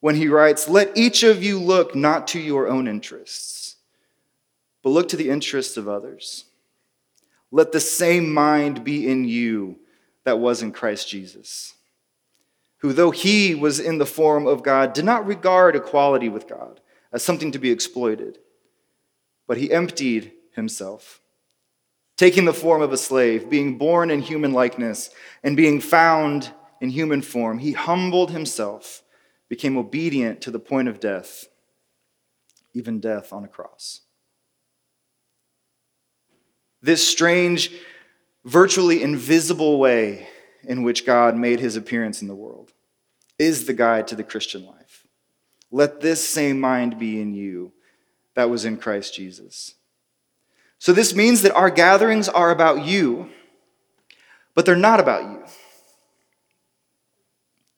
when 0.00 0.16
he 0.16 0.28
writes, 0.28 0.68
Let 0.68 0.96
each 0.96 1.22
of 1.22 1.42
you 1.42 1.58
look 1.58 1.94
not 1.94 2.28
to 2.28 2.40
your 2.40 2.68
own 2.68 2.86
interests, 2.86 3.76
but 4.82 4.90
look 4.90 5.08
to 5.08 5.16
the 5.16 5.30
interests 5.30 5.76
of 5.76 5.88
others. 5.88 6.44
Let 7.50 7.72
the 7.72 7.80
same 7.80 8.32
mind 8.32 8.82
be 8.84 9.08
in 9.08 9.24
you 9.24 9.76
that 10.24 10.38
was 10.38 10.62
in 10.62 10.72
Christ 10.72 11.08
Jesus, 11.08 11.74
who, 12.82 12.92
though 12.92 13.12
he 13.12 13.54
was 13.54 13.78
in 13.78 13.98
the 13.98 14.06
form 14.06 14.44
of 14.44 14.64
God, 14.64 14.92
did 14.92 15.04
not 15.04 15.24
regard 15.24 15.76
equality 15.76 16.28
with 16.28 16.48
God 16.48 16.80
as 17.12 17.22
something 17.22 17.52
to 17.52 17.58
be 17.58 17.70
exploited, 17.70 18.38
but 19.46 19.56
he 19.56 19.72
emptied 19.72 20.32
himself, 20.54 21.20
taking 22.16 22.44
the 22.44 22.52
form 22.52 22.82
of 22.82 22.92
a 22.92 22.96
slave, 22.96 23.48
being 23.48 23.78
born 23.78 24.10
in 24.10 24.20
human 24.20 24.52
likeness, 24.52 25.10
and 25.44 25.56
being 25.56 25.80
found 25.80 26.52
in 26.80 26.90
human 26.90 27.22
form, 27.22 27.60
he 27.60 27.72
humbled 27.72 28.32
himself 28.32 29.04
became 29.48 29.76
obedient 29.76 30.40
to 30.40 30.50
the 30.50 30.58
point 30.58 30.88
of 30.88 30.98
death, 30.98 31.46
even 32.74 32.98
death 32.98 33.32
on 33.32 33.44
a 33.44 33.48
cross. 33.48 34.00
This 36.80 37.06
strange, 37.06 37.70
virtually 38.44 39.04
invisible 39.04 39.78
way 39.78 40.26
in 40.64 40.82
which 40.82 41.06
God 41.06 41.36
made 41.36 41.60
his 41.60 41.76
appearance 41.76 42.22
in 42.22 42.28
the 42.28 42.34
world 42.34 42.72
is 43.38 43.66
the 43.66 43.72
guide 43.72 44.06
to 44.08 44.16
the 44.16 44.22
Christian 44.22 44.64
life. 44.64 45.06
Let 45.70 46.00
this 46.00 46.26
same 46.26 46.60
mind 46.60 46.98
be 46.98 47.20
in 47.20 47.34
you 47.34 47.72
that 48.34 48.50
was 48.50 48.64
in 48.64 48.76
Christ 48.76 49.14
Jesus. 49.14 49.74
So, 50.78 50.92
this 50.92 51.14
means 51.14 51.42
that 51.42 51.54
our 51.54 51.70
gatherings 51.70 52.28
are 52.28 52.50
about 52.50 52.84
you, 52.84 53.30
but 54.54 54.66
they're 54.66 54.76
not 54.76 55.00
about 55.00 55.22
you 55.22 55.44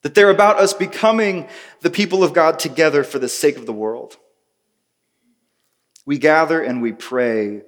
that 0.05 0.15
they're 0.15 0.31
about 0.31 0.59
us 0.59 0.75
becoming 0.75 1.49
the 1.81 1.89
people 1.89 2.23
of 2.23 2.35
God 2.35 2.59
together 2.59 3.03
for 3.03 3.19
the 3.19 3.29
sake 3.29 3.57
of 3.57 3.65
the 3.65 3.73
world. 3.73 4.19
We 6.05 6.19
gather 6.19 6.63
and 6.63 6.83
we 6.83 6.93
pray 6.93 7.63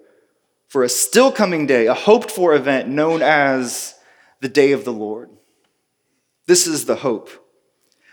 for 0.68 0.85
a 0.85 0.88
still 0.88 1.32
coming 1.32 1.66
day, 1.66 1.87
a 1.87 1.94
hoped 1.94 2.30
for 2.30 2.54
event 2.54 2.88
known 2.88 3.23
as 3.23 3.94
the 4.47 4.53
day 4.53 4.71
of 4.71 4.85
the 4.85 4.93
Lord. 4.93 5.29
This 6.47 6.69
is 6.69 6.85
the 6.85 6.95
hope. 6.95 7.31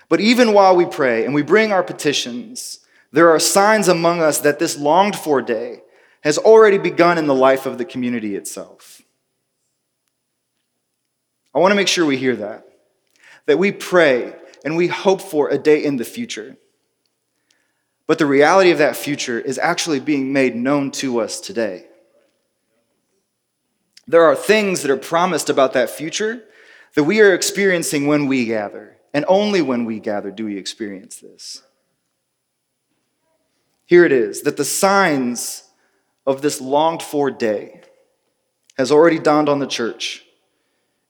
But 0.10 0.20
even 0.20 0.52
while 0.52 0.76
we 0.76 0.88
pray 0.88 1.26
and 1.26 1.36
we 1.36 1.44
bring 1.44 1.72
our 1.72 1.84
petitions, 1.84 2.80
there 3.12 3.30
are 3.30 3.38
signs 3.38 3.88
among 3.88 4.20
us 4.20 4.40
that 4.40 4.58
this 4.58 4.76
longed 4.76 5.16
for 5.16 5.44
day 5.44 5.84
has 6.22 6.40
already 6.40 6.80
begun 6.80 7.20
in 7.20 7.28
the 7.28 7.36
life 7.36 7.68
of 7.68 7.78
the 7.78 7.86
community 7.86 8.36
itself. 8.36 9.04
I 11.54 11.60
want 11.60 11.72
to 11.72 11.76
make 11.76 11.88
sure 11.88 12.04
we 12.04 12.18
hear 12.18 12.36
that 12.38 12.66
that 13.46 13.60
we 13.60 13.72
pray 13.72 14.34
and 14.66 14.76
we 14.76 14.88
hope 14.88 15.22
for 15.22 15.50
a 15.50 15.60
day 15.60 15.84
in 15.84 15.98
the 15.98 16.04
future. 16.04 16.58
But 18.08 18.18
the 18.18 18.26
reality 18.26 18.72
of 18.72 18.80
that 18.80 18.96
future 18.96 19.40
is 19.40 19.60
actually 19.60 20.00
being 20.00 20.34
made 20.34 20.56
known 20.56 20.90
to 20.94 21.20
us 21.20 21.40
today. 21.40 21.86
There 24.08 24.24
are 24.24 24.36
things 24.36 24.82
that 24.82 24.92
are 24.92 24.98
promised 24.98 25.50
about 25.50 25.74
that 25.74 25.90
future 25.90 26.44
that 26.96 27.04
we 27.04 27.22
are 27.22 27.34
experiencing 27.34 28.08
when 28.08 28.28
we 28.28 28.46
gather, 28.46 28.98
and 29.14 29.26
only 29.28 29.62
when 29.62 29.86
we 29.86 30.00
gather 30.00 30.32
do 30.32 30.46
we 30.46 30.58
experience 30.58 31.18
this. 31.18 31.64
Here 33.86 34.06
it 34.06 34.12
is 34.12 34.42
that 34.42 34.58
the 34.58 34.66
signs 34.66 35.64
of 36.26 36.42
this 36.42 36.62
longed 36.62 37.04
for 37.04 37.32
day 37.32 37.82
has 38.78 38.92
already 38.92 39.20
dawned 39.20 39.50
on 39.50 39.60
the 39.60 39.68
church 39.68 40.26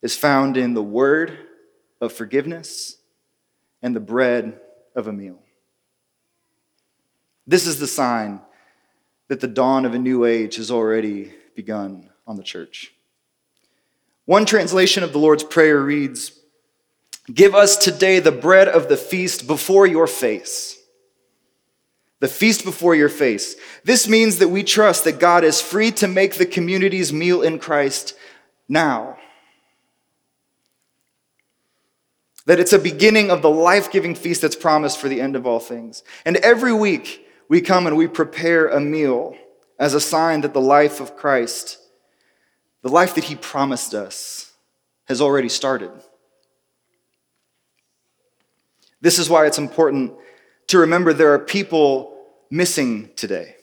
is 0.02 0.16
found 0.16 0.58
in 0.58 0.74
the 0.74 0.84
word 0.84 1.38
of 2.02 2.12
forgiveness 2.12 2.98
and 3.82 3.96
the 3.96 4.02
bread 4.02 4.60
of 4.96 5.08
a 5.08 5.14
meal. 5.14 5.40
This 7.48 7.68
is 7.68 7.80
the 7.80 7.88
sign 7.88 8.42
that 9.28 9.40
the 9.40 9.48
dawn 9.48 9.86
of 9.86 9.94
a 9.94 10.00
new 10.00 10.26
age 10.26 10.58
has 10.58 10.72
already 10.72 11.34
begun 11.56 12.10
on 12.26 12.38
the 12.38 12.44
church. 12.44 12.94
One 14.26 14.46
translation 14.46 15.04
of 15.04 15.12
the 15.12 15.20
Lord's 15.20 15.44
Prayer 15.44 15.80
reads 15.80 16.40
Give 17.34 17.56
us 17.56 17.78
today 17.78 18.20
the 18.20 18.32
bread 18.32 18.68
of 18.68 18.90
the 18.90 18.98
feast 18.98 19.48
before 19.48 19.88
your 19.88 20.08
face. 20.08 20.78
The 22.20 22.28
feast 22.28 22.64
before 22.64 22.96
your 22.96 23.10
face. 23.10 23.56
This 23.84 24.08
means 24.08 24.40
that 24.40 24.50
we 24.50 24.64
trust 24.64 25.04
that 25.04 25.20
God 25.20 25.44
is 25.44 25.62
free 25.62 25.92
to 25.92 26.08
make 26.08 26.36
the 26.36 26.46
community's 26.46 27.12
meal 27.12 27.42
in 27.42 27.60
Christ 27.60 28.14
now. 28.68 29.18
That 32.46 32.60
it's 32.60 32.74
a 32.74 32.80
beginning 32.80 33.30
of 33.30 33.42
the 33.42 33.50
life 33.50 33.92
giving 33.92 34.16
feast 34.16 34.42
that's 34.42 34.56
promised 34.56 35.00
for 35.00 35.08
the 35.08 35.22
end 35.22 35.36
of 35.36 35.46
all 35.46 35.60
things. 35.60 36.04
And 36.26 36.38
every 36.38 36.74
week 36.74 37.26
we 37.48 37.62
come 37.62 37.88
and 37.88 37.96
we 37.96 38.08
prepare 38.08 38.68
a 38.68 38.80
meal 38.80 39.36
as 39.80 39.94
a 39.94 40.02
sign 40.02 40.42
that 40.42 40.54
the 40.54 40.62
life 40.62 41.00
of 41.00 41.16
Christ, 41.16 41.78
the 42.84 42.90
life 42.90 43.16
that 43.16 43.24
he 43.24 43.36
promised 43.36 43.96
us, 43.96 44.54
has 45.06 45.20
already 45.20 45.50
started. 45.50 45.92
This 49.02 49.20
is 49.20 49.30
why 49.30 49.48
it's 49.48 49.58
important 49.58 50.14
to 50.68 50.78
remember 50.78 51.12
there 51.12 51.34
are 51.34 51.40
people 51.40 52.16
missing 52.50 53.10
today. 53.16 53.56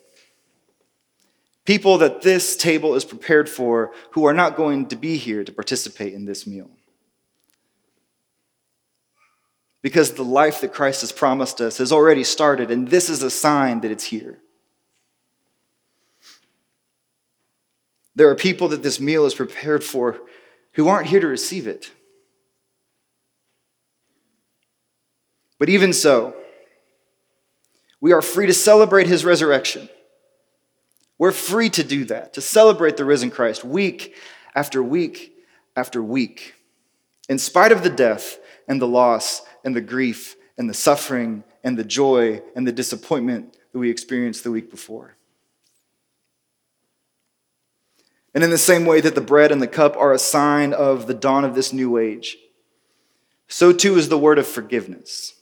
People 1.64 1.98
that 1.98 2.22
this 2.22 2.56
table 2.56 2.94
is 2.94 3.04
prepared 3.04 3.48
for 3.48 3.92
who 4.10 4.24
are 4.26 4.34
not 4.34 4.56
going 4.56 4.86
to 4.86 4.96
be 4.96 5.16
here 5.16 5.44
to 5.44 5.52
participate 5.52 6.12
in 6.12 6.24
this 6.24 6.46
meal 6.46 6.68
because 9.82 10.12
the 10.12 10.24
life 10.24 10.60
that 10.60 10.72
Christ 10.72 11.00
has 11.00 11.12
promised 11.12 11.60
us 11.60 11.78
has 11.78 11.92
already 11.92 12.24
started, 12.24 12.70
and 12.70 12.88
this 12.88 13.08
is 13.08 13.22
a 13.22 13.30
sign 13.30 13.80
that 13.80 13.90
it's 13.90 14.04
here. 14.04 14.38
There 18.14 18.28
are 18.28 18.34
people 18.34 18.68
that 18.68 18.82
this 18.82 19.00
meal 19.00 19.24
is 19.24 19.34
prepared 19.34 19.84
for 19.84 20.20
who 20.72 20.88
aren't 20.88 21.08
here 21.08 21.20
to 21.20 21.26
receive 21.26 21.66
it. 21.66 21.90
But 25.58 25.68
even 25.68 25.92
so, 25.92 26.34
we 28.00 28.12
are 28.12 28.22
free 28.22 28.46
to 28.46 28.54
celebrate 28.54 29.06
his 29.06 29.24
resurrection. 29.24 29.88
We're 31.18 31.32
free 31.32 31.68
to 31.70 31.84
do 31.84 32.04
that, 32.06 32.32
to 32.34 32.40
celebrate 32.40 32.96
the 32.96 33.04
risen 33.04 33.30
Christ 33.30 33.62
week 33.62 34.14
after 34.54 34.82
week 34.82 35.34
after 35.76 36.02
week, 36.02 36.54
in 37.28 37.38
spite 37.38 37.72
of 37.72 37.82
the 37.82 37.90
death 37.90 38.38
and 38.66 38.80
the 38.80 38.88
loss 38.88 39.42
and 39.64 39.76
the 39.76 39.82
grief 39.82 40.34
and 40.56 40.68
the 40.68 40.74
suffering 40.74 41.44
and 41.62 41.78
the 41.78 41.84
joy 41.84 42.42
and 42.56 42.66
the 42.66 42.72
disappointment 42.72 43.56
that 43.72 43.78
we 43.78 43.90
experienced 43.90 44.44
the 44.44 44.50
week 44.50 44.70
before. 44.70 45.16
And 48.34 48.44
in 48.44 48.50
the 48.50 48.58
same 48.58 48.86
way 48.86 49.00
that 49.00 49.14
the 49.14 49.20
bread 49.20 49.50
and 49.50 49.60
the 49.60 49.66
cup 49.66 49.96
are 49.96 50.12
a 50.12 50.18
sign 50.18 50.72
of 50.72 51.06
the 51.06 51.14
dawn 51.14 51.44
of 51.44 51.54
this 51.54 51.72
new 51.72 51.98
age, 51.98 52.38
so 53.48 53.72
too 53.72 53.96
is 53.96 54.08
the 54.08 54.18
word 54.18 54.38
of 54.38 54.46
forgiveness. 54.46 55.34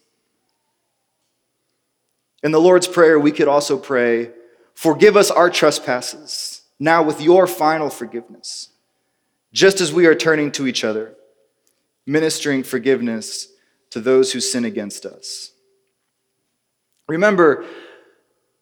In 2.43 2.53
the 2.53 2.61
Lord's 2.61 2.89
Prayer, 2.89 3.19
we 3.19 3.33
could 3.33 3.49
also 3.49 3.77
pray, 3.77 4.31
Forgive 4.75 5.17
us 5.17 5.31
our 5.31 5.51
trespasses, 5.51 6.63
now 6.79 7.03
with 7.03 7.21
your 7.21 7.47
final 7.47 7.91
forgiveness, 7.91 8.71
just 9.53 9.81
as 9.81 9.93
we 9.93 10.07
are 10.07 10.15
turning 10.15 10.53
to 10.53 10.67
each 10.67 10.85
other, 10.85 11.15
ministering 12.07 12.63
forgiveness 12.63 13.49
to 13.91 14.01
those 14.01 14.33
who 14.33 14.41
sin 14.41 14.65
against 14.65 15.05
us. 15.05 15.51
Remember, 17.09 17.65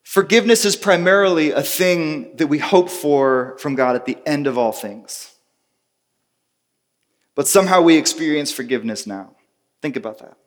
forgiveness 0.06 0.64
is 0.64 0.76
primarily 0.76 1.50
a 1.50 1.62
thing 1.62 2.36
that 2.36 2.46
we 2.46 2.58
hope 2.58 2.88
for 2.88 3.56
from 3.58 3.74
God 3.74 3.96
at 3.96 4.06
the 4.06 4.16
end 4.24 4.46
of 4.46 4.56
all 4.56 4.70
things. 4.70 5.34
But 7.34 7.48
somehow 7.48 7.82
we 7.82 7.96
experience 7.96 8.52
forgiveness 8.52 9.04
now. 9.04 9.34
Think 9.82 9.96
about 9.96 10.20
that. 10.20 10.38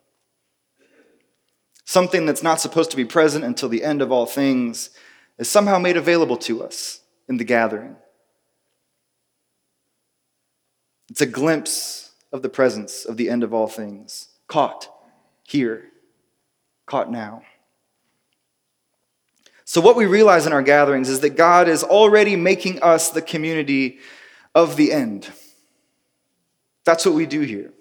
Something 1.84 2.24
that's 2.24 2.42
not 2.42 2.60
supposed 2.60 2.90
to 2.92 2.96
be 2.96 3.04
present 3.04 3.44
until 3.44 3.68
the 3.68 3.84
end 3.84 4.00
of 4.00 4.10
all 4.10 4.24
things 4.24 4.90
is 5.38 5.48
somehow 5.48 5.78
made 5.78 5.98
available 5.98 6.38
to 6.38 6.64
us 6.64 7.00
in 7.28 7.36
the 7.36 7.44
gathering. 7.44 7.96
It's 11.10 11.20
a 11.20 11.26
glimpse 11.26 12.12
of 12.32 12.40
the 12.40 12.48
presence 12.48 13.04
of 13.04 13.18
the 13.18 13.28
end 13.28 13.44
of 13.44 13.52
all 13.52 13.66
things 13.66 14.28
caught 14.48 14.88
here, 15.46 15.84
caught 16.86 17.10
now. 17.10 17.42
So, 19.70 19.80
what 19.80 19.94
we 19.94 20.06
realize 20.06 20.48
in 20.48 20.52
our 20.52 20.64
gatherings 20.64 21.08
is 21.08 21.20
that 21.20 21.36
God 21.36 21.68
is 21.68 21.84
already 21.84 22.34
making 22.34 22.82
us 22.82 23.10
the 23.10 23.22
community 23.22 24.00
of 24.52 24.74
the 24.74 24.90
end. 24.90 25.30
That's 26.84 27.06
what 27.06 27.14
we 27.14 27.24
do 27.24 27.42
here. 27.42 27.72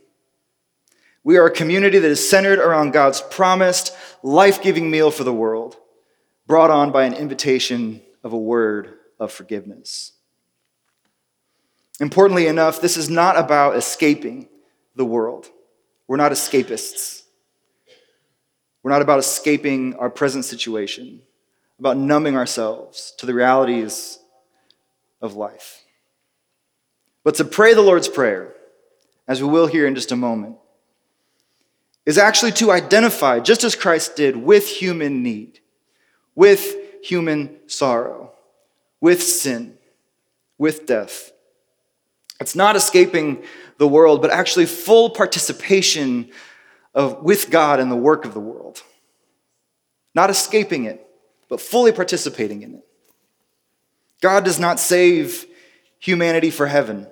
We 1.23 1.37
are 1.37 1.47
a 1.47 1.51
community 1.51 1.97
that 1.97 2.07
is 2.07 2.29
centered 2.29 2.59
around 2.59 2.91
God's 2.91 3.21
promised 3.21 3.97
life 4.21 4.61
giving 4.61 4.91
meal 4.91 5.09
for 5.09 5.23
the 5.23 5.33
world, 5.33 5.77
brought 6.45 6.69
on 6.69 6.91
by 6.91 7.05
an 7.05 7.15
invitation 7.15 8.03
of 8.23 8.33
a 8.33 8.37
word 8.37 8.93
of 9.19 9.31
forgiveness. 9.31 10.11
Importantly 11.99 12.45
enough, 12.45 12.81
this 12.81 12.97
is 12.97 13.09
not 13.09 13.35
about 13.35 13.75
escaping 13.75 14.47
the 14.95 15.05
world. 15.05 15.49
We're 16.07 16.17
not 16.17 16.33
escapists. 16.33 17.23
We're 18.83 18.91
not 18.91 19.01
about 19.01 19.17
escaping 19.17 19.95
our 19.95 20.11
present 20.11 20.45
situation, 20.45 21.23
about 21.79 21.97
numbing 21.97 22.35
ourselves 22.35 23.13
to 23.17 23.25
the 23.25 23.33
realities 23.33 24.19
of 25.21 25.35
life. 25.35 25.83
But 27.23 27.35
to 27.35 27.45
pray 27.45 27.73
the 27.73 27.81
Lord's 27.81 28.07
Prayer, 28.07 28.53
as 29.27 29.41
we 29.41 29.47
will 29.47 29.67
hear 29.67 29.87
in 29.87 29.95
just 29.95 30.11
a 30.11 30.15
moment, 30.15 30.57
is 32.05 32.17
actually 32.17 32.51
to 32.53 32.71
identify, 32.71 33.39
just 33.39 33.63
as 33.63 33.75
Christ 33.75 34.15
did, 34.15 34.35
with 34.35 34.67
human 34.67 35.21
need, 35.21 35.59
with 36.35 36.75
human 37.03 37.57
sorrow, 37.67 38.33
with 38.99 39.21
sin, 39.21 39.77
with 40.57 40.85
death. 40.85 41.31
It's 42.39 42.55
not 42.55 42.75
escaping 42.75 43.43
the 43.77 43.87
world, 43.87 44.21
but 44.21 44.31
actually 44.31 44.65
full 44.65 45.09
participation 45.09 46.31
of, 46.93 47.21
with 47.21 47.49
God 47.49 47.79
in 47.79 47.89
the 47.89 47.95
work 47.95 48.25
of 48.25 48.33
the 48.33 48.39
world. 48.39 48.81
Not 50.15 50.29
escaping 50.29 50.85
it, 50.85 51.05
but 51.49 51.59
fully 51.59 51.91
participating 51.91 52.61
in 52.61 52.75
it. 52.75 52.85
God 54.21 54.45
does 54.45 54.59
not 54.59 54.79
save 54.79 55.45
humanity 55.99 56.51
for 56.51 56.67
heaven, 56.67 57.07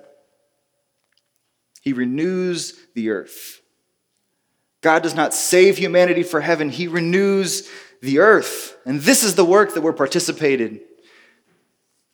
He 1.82 1.92
renews 1.92 2.78
the 2.94 3.10
earth. 3.10 3.60
God 4.80 5.02
does 5.02 5.14
not 5.14 5.34
save 5.34 5.76
humanity 5.76 6.22
for 6.22 6.40
heaven, 6.40 6.70
He 6.70 6.88
renews 6.88 7.68
the 8.00 8.20
earth. 8.20 8.76
And 8.86 9.00
this 9.00 9.22
is 9.22 9.34
the 9.34 9.44
work 9.44 9.74
that 9.74 9.82
we're 9.82 9.92
participating. 9.92 10.80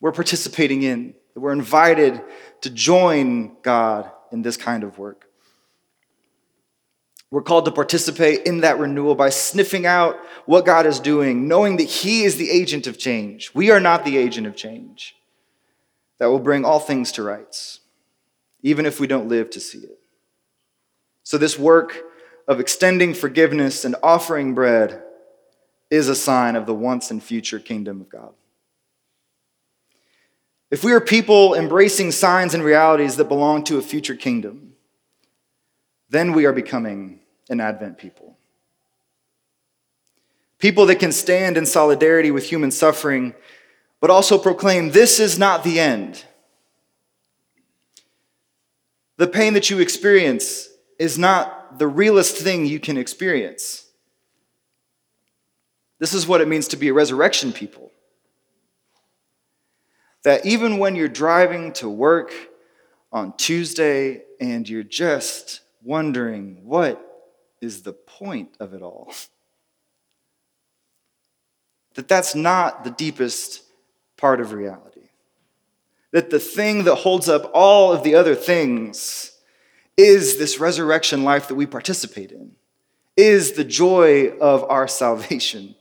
We're 0.00 0.12
participating 0.12 0.82
in. 0.82 1.14
We're 1.34 1.52
invited 1.52 2.22
to 2.62 2.70
join 2.70 3.56
God 3.62 4.10
in 4.32 4.42
this 4.42 4.56
kind 4.56 4.84
of 4.84 4.98
work. 4.98 5.28
We're 7.34 7.42
called 7.42 7.64
to 7.64 7.72
participate 7.72 8.42
in 8.46 8.60
that 8.60 8.78
renewal 8.78 9.16
by 9.16 9.30
sniffing 9.30 9.86
out 9.86 10.20
what 10.46 10.64
God 10.64 10.86
is 10.86 11.00
doing, 11.00 11.48
knowing 11.48 11.78
that 11.78 11.88
He 11.88 12.22
is 12.22 12.36
the 12.36 12.48
agent 12.48 12.86
of 12.86 12.96
change. 12.96 13.50
We 13.52 13.72
are 13.72 13.80
not 13.80 14.04
the 14.04 14.16
agent 14.16 14.46
of 14.46 14.54
change 14.54 15.16
that 16.18 16.26
will 16.26 16.38
bring 16.38 16.64
all 16.64 16.78
things 16.78 17.10
to 17.10 17.24
rights, 17.24 17.80
even 18.62 18.86
if 18.86 19.00
we 19.00 19.08
don't 19.08 19.26
live 19.26 19.50
to 19.50 19.58
see 19.58 19.78
it. 19.78 19.98
So, 21.24 21.36
this 21.36 21.58
work 21.58 22.04
of 22.46 22.60
extending 22.60 23.14
forgiveness 23.14 23.84
and 23.84 23.96
offering 24.00 24.54
bread 24.54 25.02
is 25.90 26.08
a 26.08 26.14
sign 26.14 26.54
of 26.54 26.66
the 26.66 26.74
once 26.74 27.10
and 27.10 27.20
future 27.20 27.58
kingdom 27.58 28.00
of 28.00 28.08
God. 28.08 28.32
If 30.70 30.84
we 30.84 30.92
are 30.92 31.00
people 31.00 31.56
embracing 31.56 32.12
signs 32.12 32.54
and 32.54 32.62
realities 32.62 33.16
that 33.16 33.24
belong 33.24 33.64
to 33.64 33.78
a 33.78 33.82
future 33.82 34.14
kingdom, 34.14 34.74
then 36.08 36.32
we 36.32 36.44
are 36.44 36.52
becoming 36.52 37.18
an 37.48 37.60
Advent 37.60 37.98
people. 37.98 38.36
People 40.58 40.86
that 40.86 41.00
can 41.00 41.12
stand 41.12 41.56
in 41.56 41.66
solidarity 41.66 42.30
with 42.30 42.48
human 42.48 42.70
suffering, 42.70 43.34
but 44.00 44.10
also 44.10 44.38
proclaim 44.38 44.90
this 44.90 45.20
is 45.20 45.38
not 45.38 45.64
the 45.64 45.78
end. 45.78 46.24
The 49.16 49.26
pain 49.26 49.54
that 49.54 49.70
you 49.70 49.78
experience 49.78 50.68
is 50.98 51.18
not 51.18 51.78
the 51.78 51.86
realest 51.86 52.36
thing 52.36 52.66
you 52.66 52.80
can 52.80 52.96
experience. 52.96 53.86
This 55.98 56.14
is 56.14 56.26
what 56.26 56.40
it 56.40 56.48
means 56.48 56.68
to 56.68 56.76
be 56.76 56.88
a 56.88 56.94
resurrection 56.94 57.52
people 57.52 57.92
that 60.24 60.44
even 60.44 60.78
when 60.78 60.96
you're 60.96 61.06
driving 61.06 61.72
to 61.74 61.88
work 61.88 62.32
on 63.12 63.36
Tuesday 63.36 64.22
and 64.40 64.68
you're 64.68 64.82
just 64.82 65.60
wondering, 65.82 66.60
what 66.64 67.13
is 67.64 67.82
the 67.82 67.92
point 67.92 68.56
of 68.60 68.74
it 68.74 68.82
all? 68.82 69.12
That 71.94 72.06
that's 72.06 72.34
not 72.34 72.84
the 72.84 72.90
deepest 72.90 73.62
part 74.16 74.40
of 74.40 74.52
reality. 74.52 75.08
That 76.12 76.30
the 76.30 76.38
thing 76.38 76.84
that 76.84 76.96
holds 76.96 77.28
up 77.28 77.50
all 77.54 77.92
of 77.92 78.04
the 78.04 78.14
other 78.14 78.36
things 78.36 79.36
is 79.96 80.38
this 80.38 80.60
resurrection 80.60 81.24
life 81.24 81.48
that 81.48 81.54
we 81.54 81.66
participate 81.66 82.30
in, 82.30 82.52
is 83.16 83.52
the 83.52 83.64
joy 83.64 84.36
of 84.40 84.64
our 84.64 84.86
salvation 84.86 85.74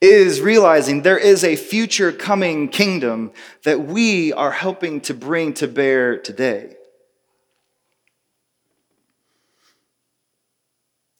is 0.00 0.40
realizing 0.40 1.02
there 1.02 1.18
is 1.18 1.42
a 1.42 1.56
future 1.56 2.12
coming 2.12 2.68
kingdom 2.68 3.32
that 3.64 3.80
we 3.80 4.32
are 4.32 4.52
helping 4.52 5.00
to 5.00 5.12
bring 5.12 5.52
to 5.54 5.66
bear 5.66 6.16
today. 6.16 6.77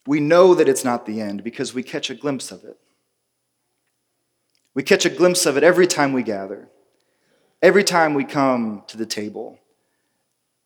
We 0.08 0.20
know 0.20 0.54
that 0.54 0.70
it's 0.70 0.86
not 0.86 1.04
the 1.04 1.20
end 1.20 1.44
because 1.44 1.74
we 1.74 1.82
catch 1.82 2.08
a 2.08 2.14
glimpse 2.14 2.50
of 2.50 2.64
it. 2.64 2.78
We 4.72 4.82
catch 4.82 5.04
a 5.04 5.10
glimpse 5.10 5.44
of 5.44 5.58
it 5.58 5.62
every 5.62 5.86
time 5.86 6.14
we 6.14 6.22
gather, 6.22 6.70
every 7.60 7.84
time 7.84 8.14
we 8.14 8.24
come 8.24 8.84
to 8.86 8.96
the 8.96 9.04
table, 9.04 9.58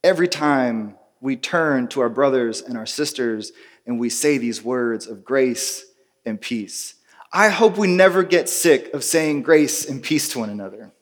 every 0.04 0.28
time 0.28 0.94
we 1.20 1.34
turn 1.34 1.88
to 1.88 2.02
our 2.02 2.08
brothers 2.08 2.60
and 2.60 2.78
our 2.78 2.86
sisters 2.86 3.50
and 3.84 3.98
we 3.98 4.10
say 4.10 4.38
these 4.38 4.62
words 4.62 5.08
of 5.08 5.24
grace 5.24 5.86
and 6.24 6.40
peace. 6.40 6.94
I 7.32 7.48
hope 7.48 7.76
we 7.76 7.88
never 7.88 8.22
get 8.22 8.48
sick 8.48 8.94
of 8.94 9.02
saying 9.02 9.42
grace 9.42 9.84
and 9.90 10.00
peace 10.00 10.28
to 10.28 10.38
one 10.38 10.50
another. 10.50 10.92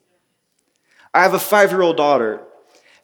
I 1.12 1.24
have 1.24 1.34
a 1.34 1.38
five 1.38 1.72
year 1.72 1.82
old 1.82 1.98
daughter, 1.98 2.40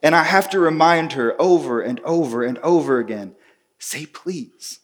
and 0.03 0.17
I 0.17 0.23
have 0.23 0.49
to 0.49 0.59
remind 0.59 1.13
her 1.13 1.37
over 1.39 1.83
and 1.83 2.01
over 2.01 2.43
and 2.43 2.57
over 2.61 3.01
again 3.01 3.35
say 3.79 4.07
please, 4.07 4.81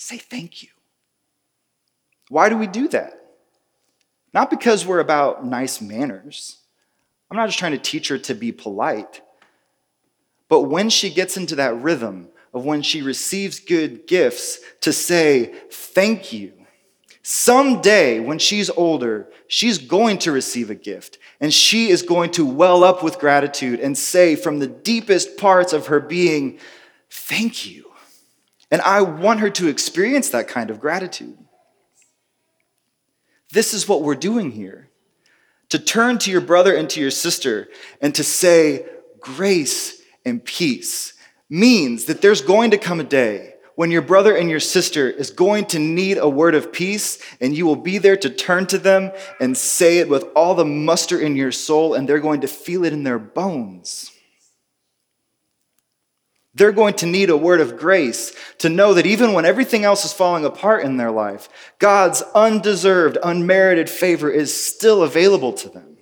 say 0.00 0.18
thank 0.18 0.62
you. 0.62 0.68
Why 2.28 2.48
do 2.48 2.56
we 2.56 2.66
do 2.66 2.88
that? 2.88 3.14
Not 4.32 4.50
because 4.50 4.86
we're 4.86 5.00
about 5.00 5.44
nice 5.44 5.80
manners. 5.80 6.58
I'm 7.30 7.36
not 7.36 7.46
just 7.46 7.58
trying 7.58 7.72
to 7.72 7.78
teach 7.78 8.08
her 8.08 8.18
to 8.18 8.34
be 8.34 8.52
polite. 8.52 9.20
But 10.48 10.62
when 10.62 10.90
she 10.90 11.10
gets 11.10 11.36
into 11.36 11.56
that 11.56 11.76
rhythm 11.76 12.28
of 12.52 12.64
when 12.64 12.82
she 12.82 13.02
receives 13.02 13.60
good 13.60 14.06
gifts, 14.06 14.60
to 14.80 14.92
say 14.92 15.54
thank 15.70 16.32
you 16.32 16.52
Someday, 17.22 18.18
when 18.18 18.38
she's 18.38 18.70
older, 18.70 19.28
she's 19.46 19.78
going 19.78 20.18
to 20.18 20.32
receive 20.32 20.70
a 20.70 20.74
gift, 20.74 21.18
and 21.38 21.52
she 21.52 21.90
is 21.90 22.02
going 22.02 22.30
to 22.32 22.46
well 22.46 22.82
up 22.82 23.02
with 23.02 23.18
gratitude 23.18 23.78
and 23.78 23.96
say 23.96 24.36
from 24.36 24.58
the 24.58 24.66
deepest 24.66 25.36
parts 25.36 25.72
of 25.72 25.88
her 25.88 26.00
being, 26.00 26.58
Thank 27.10 27.66
you. 27.66 27.89
And 28.70 28.80
I 28.82 29.02
want 29.02 29.40
her 29.40 29.50
to 29.50 29.68
experience 29.68 30.30
that 30.30 30.48
kind 30.48 30.70
of 30.70 30.80
gratitude. 30.80 31.36
This 33.52 33.74
is 33.74 33.88
what 33.88 34.02
we're 34.02 34.14
doing 34.14 34.52
here 34.52 34.90
to 35.70 35.78
turn 35.78 36.18
to 36.18 36.30
your 36.30 36.40
brother 36.40 36.74
and 36.74 36.88
to 36.90 37.00
your 37.00 37.10
sister 37.10 37.68
and 38.00 38.14
to 38.14 38.24
say, 38.24 38.86
Grace 39.20 40.00
and 40.24 40.44
peace 40.44 41.14
means 41.48 42.04
that 42.06 42.22
there's 42.22 42.42
going 42.42 42.70
to 42.70 42.78
come 42.78 43.00
a 43.00 43.04
day 43.04 43.54
when 43.74 43.90
your 43.90 44.02
brother 44.02 44.36
and 44.36 44.50
your 44.50 44.60
sister 44.60 45.08
is 45.08 45.30
going 45.30 45.64
to 45.64 45.78
need 45.78 46.18
a 46.18 46.28
word 46.28 46.54
of 46.54 46.70
peace, 46.70 47.18
and 47.40 47.56
you 47.56 47.64
will 47.64 47.76
be 47.76 47.96
there 47.96 48.16
to 48.16 48.28
turn 48.28 48.66
to 48.66 48.76
them 48.76 49.10
and 49.40 49.56
say 49.56 49.98
it 49.98 50.08
with 50.08 50.24
all 50.36 50.54
the 50.54 50.64
muster 50.66 51.18
in 51.18 51.34
your 51.34 51.50
soul, 51.50 51.94
and 51.94 52.06
they're 52.06 52.20
going 52.20 52.42
to 52.42 52.46
feel 52.46 52.84
it 52.84 52.92
in 52.92 53.04
their 53.04 53.18
bones. 53.18 54.12
They're 56.60 56.72
going 56.72 56.92
to 56.96 57.06
need 57.06 57.30
a 57.30 57.38
word 57.38 57.62
of 57.62 57.78
grace 57.78 58.34
to 58.58 58.68
know 58.68 58.92
that 58.92 59.06
even 59.06 59.32
when 59.32 59.46
everything 59.46 59.82
else 59.84 60.04
is 60.04 60.12
falling 60.12 60.44
apart 60.44 60.84
in 60.84 60.98
their 60.98 61.10
life, 61.10 61.48
God's 61.78 62.20
undeserved, 62.34 63.16
unmerited 63.24 63.88
favor 63.88 64.30
is 64.30 64.52
still 64.52 65.02
available 65.02 65.54
to 65.54 65.70
them. 65.70 65.96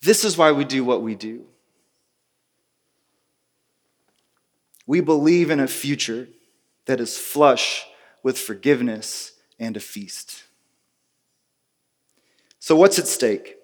This 0.00 0.24
is 0.24 0.38
why 0.38 0.52
we 0.52 0.64
do 0.64 0.84
what 0.84 1.02
we 1.02 1.16
do. 1.16 1.44
We 4.86 5.00
believe 5.00 5.50
in 5.50 5.58
a 5.58 5.66
future 5.66 6.28
that 6.86 7.00
is 7.00 7.18
flush 7.18 7.84
with 8.22 8.38
forgiveness 8.38 9.32
and 9.58 9.76
a 9.76 9.80
feast. 9.80 10.44
So, 12.60 12.76
what's 12.76 13.00
at 13.00 13.08
stake? 13.08 13.56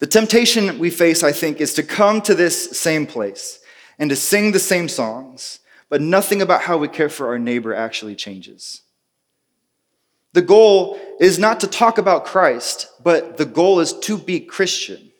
The 0.00 0.06
temptation 0.06 0.78
we 0.78 0.90
face, 0.90 1.22
I 1.22 1.32
think, 1.32 1.60
is 1.60 1.74
to 1.74 1.82
come 1.82 2.20
to 2.22 2.34
this 2.34 2.78
same 2.78 3.06
place 3.06 3.60
and 3.98 4.10
to 4.10 4.16
sing 4.16 4.52
the 4.52 4.58
same 4.58 4.88
songs, 4.88 5.60
but 5.88 6.00
nothing 6.00 6.42
about 6.42 6.62
how 6.62 6.76
we 6.76 6.88
care 6.88 7.08
for 7.08 7.28
our 7.28 7.38
neighbor 7.38 7.74
actually 7.74 8.16
changes. 8.16 8.82
The 10.32 10.42
goal 10.42 10.98
is 11.20 11.38
not 11.38 11.60
to 11.60 11.68
talk 11.68 11.96
about 11.96 12.24
Christ, 12.24 12.88
but 13.02 13.36
the 13.36 13.44
goal 13.44 13.78
is 13.78 13.92
to 14.00 14.18
be 14.18 14.40
Christian. 14.40 15.12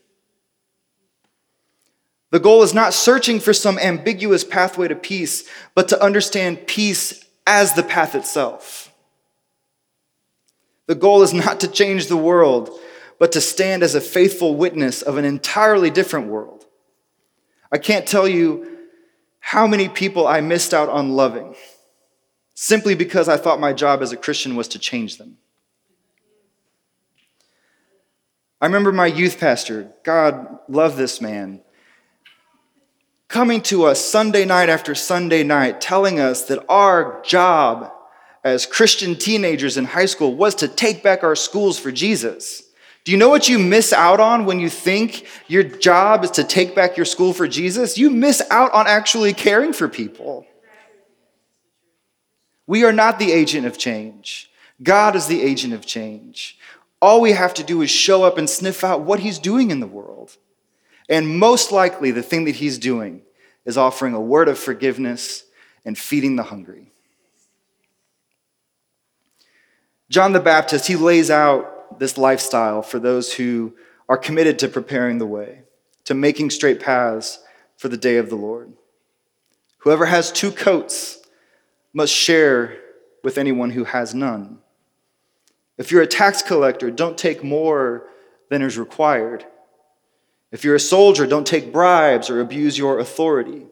The 2.32 2.40
goal 2.40 2.64
is 2.64 2.74
not 2.74 2.94
searching 2.94 3.38
for 3.38 3.52
some 3.52 3.78
ambiguous 3.78 4.42
pathway 4.42 4.88
to 4.88 4.96
peace, 4.96 5.48
but 5.76 5.86
to 5.88 6.02
understand 6.02 6.66
peace 6.66 7.24
as 7.46 7.74
the 7.74 7.84
path 7.84 8.16
itself. 8.16 8.92
The 10.86 10.96
goal 10.96 11.22
is 11.22 11.32
not 11.32 11.60
to 11.60 11.68
change 11.68 12.08
the 12.08 12.16
world, 12.16 12.76
but 13.18 13.32
to 13.32 13.40
stand 13.40 13.82
as 13.82 13.94
a 13.94 14.00
faithful 14.00 14.54
witness 14.54 15.02
of 15.02 15.16
an 15.16 15.24
entirely 15.24 15.90
different 15.90 16.28
world. 16.28 16.66
I 17.70 17.78
can't 17.78 18.06
tell 18.06 18.28
you 18.28 18.78
how 19.40 19.66
many 19.66 19.88
people 19.88 20.26
I 20.26 20.40
missed 20.40 20.72
out 20.72 20.88
on 20.88 21.12
loving 21.12 21.54
simply 22.54 22.94
because 22.94 23.28
I 23.28 23.36
thought 23.36 23.60
my 23.60 23.72
job 23.72 24.00
as 24.00 24.12
a 24.12 24.16
Christian 24.16 24.56
was 24.56 24.68
to 24.68 24.78
change 24.78 25.18
them. 25.18 25.36
I 28.60 28.66
remember 28.66 28.92
my 28.92 29.06
youth 29.06 29.38
pastor, 29.38 29.92
God 30.04 30.58
love 30.68 30.96
this 30.96 31.20
man, 31.20 31.60
coming 33.28 33.60
to 33.62 33.84
us 33.84 34.02
Sunday 34.02 34.44
night 34.44 34.68
after 34.68 34.94
Sunday 34.94 35.42
night, 35.42 35.80
telling 35.80 36.20
us 36.20 36.44
that 36.44 36.64
our 36.68 37.20
job 37.22 37.92
as 38.42 38.64
Christian 38.64 39.16
teenagers 39.16 39.76
in 39.76 39.84
high 39.86 40.06
school 40.06 40.34
was 40.34 40.54
to 40.56 40.68
take 40.68 41.02
back 41.02 41.22
our 41.22 41.36
schools 41.36 41.78
for 41.78 41.90
Jesus. 41.90 42.62
Do 43.04 43.12
you 43.12 43.18
know 43.18 43.28
what 43.28 43.50
you 43.50 43.58
miss 43.58 43.92
out 43.92 44.18
on 44.18 44.46
when 44.46 44.58
you 44.58 44.70
think 44.70 45.26
your 45.46 45.62
job 45.62 46.24
is 46.24 46.32
to 46.32 46.44
take 46.44 46.74
back 46.74 46.96
your 46.96 47.04
school 47.04 47.34
for 47.34 47.46
Jesus? 47.46 47.98
You 47.98 48.08
miss 48.08 48.42
out 48.50 48.72
on 48.72 48.86
actually 48.86 49.34
caring 49.34 49.74
for 49.74 49.88
people. 49.88 50.46
We 52.66 52.84
are 52.84 52.92
not 52.92 53.18
the 53.18 53.30
agent 53.30 53.66
of 53.66 53.76
change. 53.76 54.50
God 54.82 55.16
is 55.16 55.26
the 55.26 55.42
agent 55.42 55.74
of 55.74 55.84
change. 55.84 56.58
All 57.02 57.20
we 57.20 57.32
have 57.32 57.52
to 57.54 57.62
do 57.62 57.82
is 57.82 57.90
show 57.90 58.24
up 58.24 58.38
and 58.38 58.48
sniff 58.48 58.82
out 58.82 59.02
what 59.02 59.20
He's 59.20 59.38
doing 59.38 59.70
in 59.70 59.80
the 59.80 59.86
world. 59.86 60.38
And 61.06 61.38
most 61.38 61.70
likely, 61.70 62.10
the 62.10 62.22
thing 62.22 62.44
that 62.46 62.56
He's 62.56 62.78
doing 62.78 63.20
is 63.66 63.76
offering 63.76 64.14
a 64.14 64.20
word 64.20 64.48
of 64.48 64.58
forgiveness 64.58 65.44
and 65.84 65.98
feeding 65.98 66.36
the 66.36 66.44
hungry. 66.44 66.90
John 70.08 70.32
the 70.32 70.40
Baptist, 70.40 70.86
he 70.86 70.96
lays 70.96 71.30
this 71.98 72.18
lifestyle 72.18 72.82
for 72.82 72.98
those 72.98 73.34
who 73.34 73.74
are 74.08 74.16
committed 74.16 74.58
to 74.58 74.68
preparing 74.68 75.18
the 75.18 75.26
way, 75.26 75.62
to 76.04 76.14
making 76.14 76.50
straight 76.50 76.80
paths 76.80 77.38
for 77.76 77.88
the 77.88 77.96
day 77.96 78.16
of 78.16 78.28
the 78.28 78.36
Lord. 78.36 78.72
Whoever 79.78 80.06
has 80.06 80.32
two 80.32 80.50
coats 80.50 81.18
must 81.92 82.12
share 82.12 82.78
with 83.22 83.38
anyone 83.38 83.70
who 83.70 83.84
has 83.84 84.14
none. 84.14 84.58
If 85.76 85.90
you're 85.90 86.02
a 86.02 86.06
tax 86.06 86.42
collector, 86.42 86.90
don't 86.90 87.18
take 87.18 87.42
more 87.42 88.06
than 88.48 88.62
is 88.62 88.78
required. 88.78 89.44
If 90.52 90.64
you're 90.64 90.76
a 90.76 90.80
soldier, 90.80 91.26
don't 91.26 91.46
take 91.46 91.72
bribes 91.72 92.30
or 92.30 92.40
abuse 92.40 92.78
your 92.78 92.98
authority. 92.98 93.66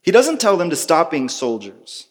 He 0.00 0.10
doesn't 0.10 0.40
tell 0.40 0.56
them 0.56 0.70
to 0.70 0.76
stop 0.76 1.10
being 1.10 1.28
soldiers. 1.28 2.08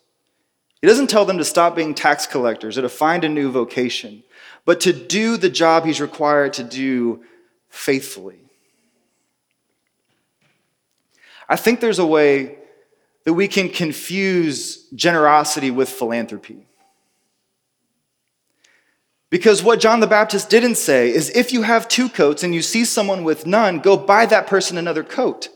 He 0.81 0.87
doesn't 0.87 1.09
tell 1.09 1.25
them 1.25 1.37
to 1.37 1.45
stop 1.45 1.75
being 1.75 1.93
tax 1.93 2.25
collectors 2.25 2.77
or 2.77 2.81
to 2.81 2.89
find 2.89 3.23
a 3.23 3.29
new 3.29 3.51
vocation, 3.51 4.23
but 4.65 4.81
to 4.81 4.93
do 4.93 5.37
the 5.37 5.49
job 5.49 5.85
he's 5.85 6.01
required 6.01 6.53
to 6.53 6.63
do 6.63 7.23
faithfully. 7.69 8.39
I 11.49 11.55
think 11.55 11.79
there's 11.79 11.99
a 11.99 12.05
way 12.05 12.57
that 13.25 13.33
we 13.33 13.47
can 13.47 13.69
confuse 13.69 14.85
generosity 14.91 15.69
with 15.69 15.89
philanthropy. 15.89 16.65
Because 19.29 19.63
what 19.63 19.79
John 19.79 20.01
the 20.01 20.07
Baptist 20.07 20.49
didn't 20.49 20.75
say 20.75 21.09
is 21.09 21.29
if 21.29 21.53
you 21.53 21.61
have 21.61 21.87
two 21.87 22.09
coats 22.09 22.43
and 22.43 22.53
you 22.53 22.61
see 22.61 22.83
someone 22.83 23.23
with 23.23 23.45
none, 23.45 23.79
go 23.79 23.95
buy 23.95 24.25
that 24.25 24.47
person 24.47 24.77
another 24.77 25.03
coat. 25.03 25.49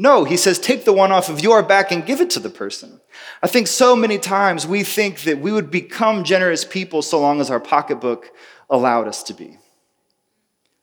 No, 0.00 0.22
he 0.22 0.36
says, 0.36 0.60
take 0.60 0.84
the 0.84 0.92
one 0.92 1.10
off 1.10 1.28
of 1.28 1.40
your 1.40 1.60
back 1.62 1.90
and 1.90 2.06
give 2.06 2.20
it 2.20 2.30
to 2.30 2.40
the 2.40 2.48
person. 2.48 3.00
I 3.42 3.48
think 3.48 3.66
so 3.66 3.96
many 3.96 4.18
times 4.18 4.64
we 4.64 4.84
think 4.84 5.22
that 5.22 5.40
we 5.40 5.50
would 5.50 5.72
become 5.72 6.22
generous 6.22 6.64
people 6.64 7.02
so 7.02 7.18
long 7.18 7.40
as 7.40 7.50
our 7.50 7.58
pocketbook 7.58 8.30
allowed 8.70 9.08
us 9.08 9.24
to 9.24 9.34
be. 9.34 9.58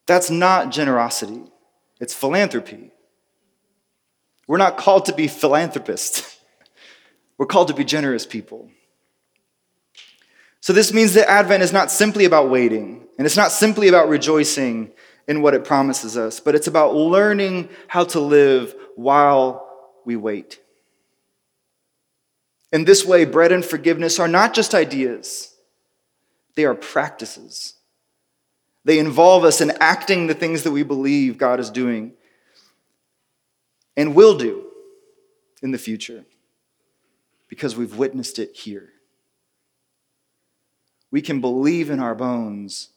That's 0.06 0.30
not 0.30 0.69
generosity, 0.69 1.43
it's 1.99 2.13
philanthropy. 2.13 2.91
We're 4.47 4.58
not 4.58 4.78
called 4.78 5.06
to 5.06 5.13
be 5.13 5.28
philanthropists, 5.28 6.38
we're 7.38 7.45
called 7.45 7.69
to 7.69 7.73
be 7.73 7.86
generous 7.86 8.25
people. 8.25 8.69
So, 10.60 10.73
this 10.73 10.91
means 10.91 11.13
that 11.13 11.30
Advent 11.30 11.63
is 11.63 11.71
not 11.71 11.89
simply 11.89 12.25
about 12.25 12.49
waiting, 12.49 13.08
and 13.17 13.25
it's 13.25 13.38
not 13.38 13.51
simply 13.51 13.88
about 13.88 14.10
rejoicing 14.10 14.91
in 15.28 15.42
what 15.42 15.54
it 15.54 15.64
promises 15.64 16.18
us, 16.18 16.40
but 16.40 16.56
it's 16.56 16.68
about 16.68 16.96
learning 16.96 17.70
how 17.88 18.04
to 18.04 18.20
live 18.20 18.76
while 18.96 19.68
we 20.06 20.16
wait. 20.16 20.60
In 22.72 22.86
this 22.86 23.06
way, 23.06 23.26
bread 23.26 23.52
and 23.52 23.64
forgiveness 23.64 24.20
are 24.20 24.28
not 24.28 24.54
just 24.54 24.76
ideas, 24.76 25.54
they 26.56 26.66
are 26.66 26.76
practices. 26.76 27.74
They 28.86 29.00
involve 29.00 29.44
us 29.44 29.62
in 29.62 29.72
acting 29.80 30.28
the 30.28 30.36
things 30.36 30.62
that 30.62 30.72
we 30.72 30.84
believe 30.84 31.40
God 31.40 31.60
is 31.60 31.72
doing 31.72 32.14
and 33.98 34.14
will 34.14 34.38
do 34.38 34.68
in 35.64 35.72
the 35.72 35.80
future 35.80 36.24
because 37.50 37.76
we've 37.76 37.98
witnessed 37.98 38.38
it 38.38 38.56
here 38.56 38.92
we 41.16 41.22
can 41.22 41.40
believe 41.40 41.90
in 41.90 42.02
our 42.02 42.14
bones 42.14 42.90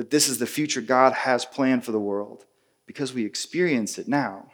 that 0.00 0.08
this 0.08 0.30
is 0.30 0.38
the 0.38 0.46
future 0.46 0.80
God 0.80 1.12
has 1.12 1.44
planned 1.44 1.84
for 1.84 1.92
the 1.92 2.00
world 2.00 2.46
because 2.86 3.12
we 3.12 3.26
experience 3.26 3.98
it 3.98 4.08
now. 4.08 4.50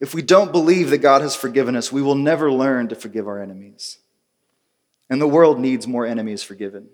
If 0.00 0.14
we 0.14 0.22
don't 0.22 0.52
believe 0.52 0.88
that 0.88 1.02
God 1.02 1.20
has 1.20 1.36
forgiven 1.36 1.76
us, 1.76 1.92
we 1.92 2.00
will 2.00 2.14
never 2.14 2.50
learn 2.50 2.88
to 2.88 2.94
forgive 2.94 3.28
our 3.28 3.38
enemies. 3.38 3.98
And 5.10 5.20
the 5.20 5.28
world 5.28 5.60
needs 5.60 5.86
more 5.86 6.06
enemies 6.06 6.42
forgiven. 6.42 6.88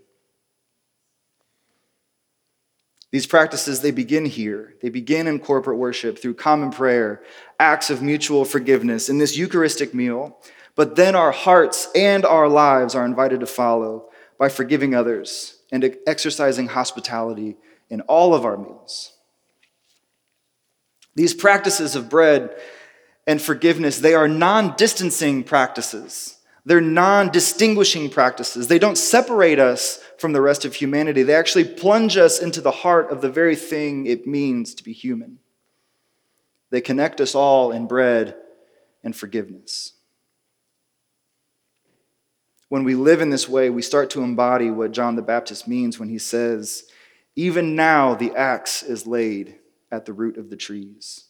These 3.13 3.29
practices, 3.29 3.81
they 3.81 3.93
begin 3.93 4.25
here. 4.25 4.75
They 4.83 4.89
begin 4.89 5.29
in 5.29 5.39
corporate 5.39 5.79
worship 5.79 6.19
through 6.19 6.35
common 6.35 6.73
prayer, 6.73 7.23
acts 7.61 7.89
of 7.89 8.03
mutual 8.03 8.45
forgiveness, 8.45 9.09
in 9.09 9.19
this 9.19 9.37
Eucharistic 9.37 9.95
meal, 9.95 10.41
but 10.75 10.97
then 10.97 11.15
our 11.15 11.31
hearts 11.31 11.87
and 11.95 12.25
our 12.25 12.49
lives 12.49 12.97
are 12.97 13.05
invited 13.05 13.39
to 13.39 13.47
follow 13.47 14.09
by 14.41 14.49
forgiving 14.49 14.93
others 14.93 15.58
and 15.71 15.97
exercising 16.07 16.69
hospitality 16.69 17.57
in 17.91 18.01
all 18.03 18.35
of 18.35 18.45
our 18.45 18.57
meals. 18.57 19.13
These 21.15 21.35
practices 21.35 21.97
of 21.97 22.09
bread 22.09 22.57
and 23.27 23.43
forgiveness, 23.43 23.99
they 23.99 24.15
are 24.15 24.29
non 24.29 24.75
distancing 24.77 25.45
practices. 25.45 26.39
They're 26.65 26.81
non 26.81 27.31
distinguishing 27.31 28.11
practices. 28.11 28.69
They 28.69 28.79
don't 28.79 28.99
separate 28.99 29.59
us 29.59 30.01
from 30.19 30.33
the 30.33 30.41
rest 30.41 30.65
of 30.65 30.75
humanity. 30.75 31.23
They 31.23 31.35
actually 31.35 31.65
plunge 31.65 32.17
us 32.17 32.39
into 32.39 32.61
the 32.61 32.71
heart 32.71 33.11
of 33.11 33.21
the 33.21 33.31
very 33.31 33.57
thing 33.57 34.07
it 34.07 34.27
means 34.27 34.75
to 34.75 34.85
be 34.85 34.93
human. 34.93 35.39
They 36.71 36.81
connect 36.81 37.21
us 37.21 37.35
all 37.35 37.73
in 37.73 37.87
bread 37.87 38.37
and 39.03 39.17
forgiveness. 39.17 39.95
When 42.69 42.85
we 42.85 42.95
live 42.95 43.21
in 43.21 43.31
this 43.31 43.49
way, 43.49 43.71
we 43.71 43.83
start 43.83 44.11
to 44.11 44.23
embody 44.23 44.71
what 44.71 44.93
John 44.93 45.17
the 45.17 45.23
Baptist 45.23 45.67
means 45.67 45.99
when 45.99 46.09
he 46.09 46.19
says, 46.19 46.85
Even 47.35 47.75
now 47.75 48.15
the 48.15 48.35
axe 48.35 48.83
is 48.83 49.07
laid 49.07 49.57
at 49.91 50.05
the 50.05 50.13
root 50.13 50.37
of 50.37 50.51
the 50.51 50.57
trees. 50.57 51.25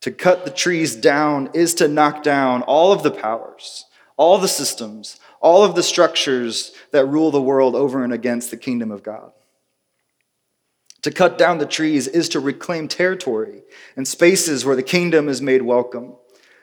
To 0.00 0.10
cut 0.10 0.44
the 0.44 0.50
trees 0.50 0.96
down 0.96 1.50
is 1.54 1.74
to 1.74 1.86
knock 1.86 2.22
down 2.22 2.62
all 2.62 2.92
of 2.92 3.02
the 3.02 3.10
powers, 3.10 3.84
all 4.16 4.38
the 4.38 4.48
systems, 4.48 5.20
all 5.40 5.62
of 5.62 5.74
the 5.74 5.82
structures 5.82 6.72
that 6.90 7.06
rule 7.06 7.30
the 7.30 7.40
world 7.40 7.76
over 7.76 8.02
and 8.02 8.12
against 8.12 8.50
the 8.50 8.56
kingdom 8.56 8.90
of 8.90 9.02
God. 9.02 9.32
To 11.02 11.10
cut 11.10 11.38
down 11.38 11.58
the 11.58 11.66
trees 11.66 12.08
is 12.08 12.28
to 12.30 12.40
reclaim 12.40 12.88
territory 12.88 13.62
and 13.96 14.06
spaces 14.06 14.64
where 14.64 14.76
the 14.76 14.82
kingdom 14.82 15.28
is 15.28 15.40
made 15.40 15.62
welcome. 15.62 16.14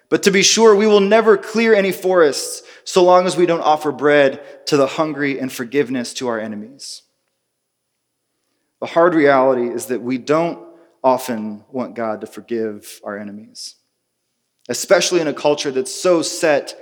But 0.09 0.23
to 0.23 0.31
be 0.31 0.43
sure, 0.43 0.75
we 0.75 0.87
will 0.87 0.99
never 0.99 1.37
clear 1.37 1.73
any 1.73 1.91
forests 1.91 2.63
so 2.87 3.03
long 3.03 3.27
as 3.27 3.35
we 3.35 3.45
don't 3.45 3.59
offer 3.59 3.91
bread 3.91 4.65
to 4.65 4.77
the 4.77 4.87
hungry 4.87 5.37
and 5.39 5.51
forgiveness 5.51 6.13
to 6.13 6.29
our 6.29 6.39
enemies. 6.39 7.01
The 8.79 8.85
hard 8.85 9.13
reality 9.13 9.67
is 9.67 9.87
that 9.87 10.01
we 10.01 10.17
don't 10.17 10.65
often 11.03 11.65
want 11.69 11.95
God 11.95 12.21
to 12.21 12.27
forgive 12.27 13.01
our 13.03 13.17
enemies, 13.17 13.75
especially 14.69 15.19
in 15.19 15.27
a 15.27 15.33
culture 15.33 15.69
that's 15.69 15.93
so 15.93 16.21
set 16.21 16.81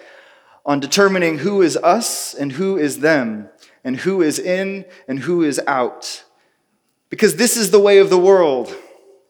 on 0.63 0.79
determining 0.79 1.39
who 1.39 1.63
is 1.63 1.75
us 1.75 2.35
and 2.35 2.51
who 2.51 2.77
is 2.77 2.99
them, 2.99 3.49
and 3.83 3.97
who 3.97 4.21
is 4.21 4.37
in 4.37 4.85
and 5.07 5.21
who 5.21 5.41
is 5.41 5.59
out. 5.65 6.23
Because 7.09 7.37
this 7.37 7.57
is 7.57 7.71
the 7.71 7.79
way 7.79 7.97
of 7.97 8.11
the 8.11 8.19
world 8.19 8.71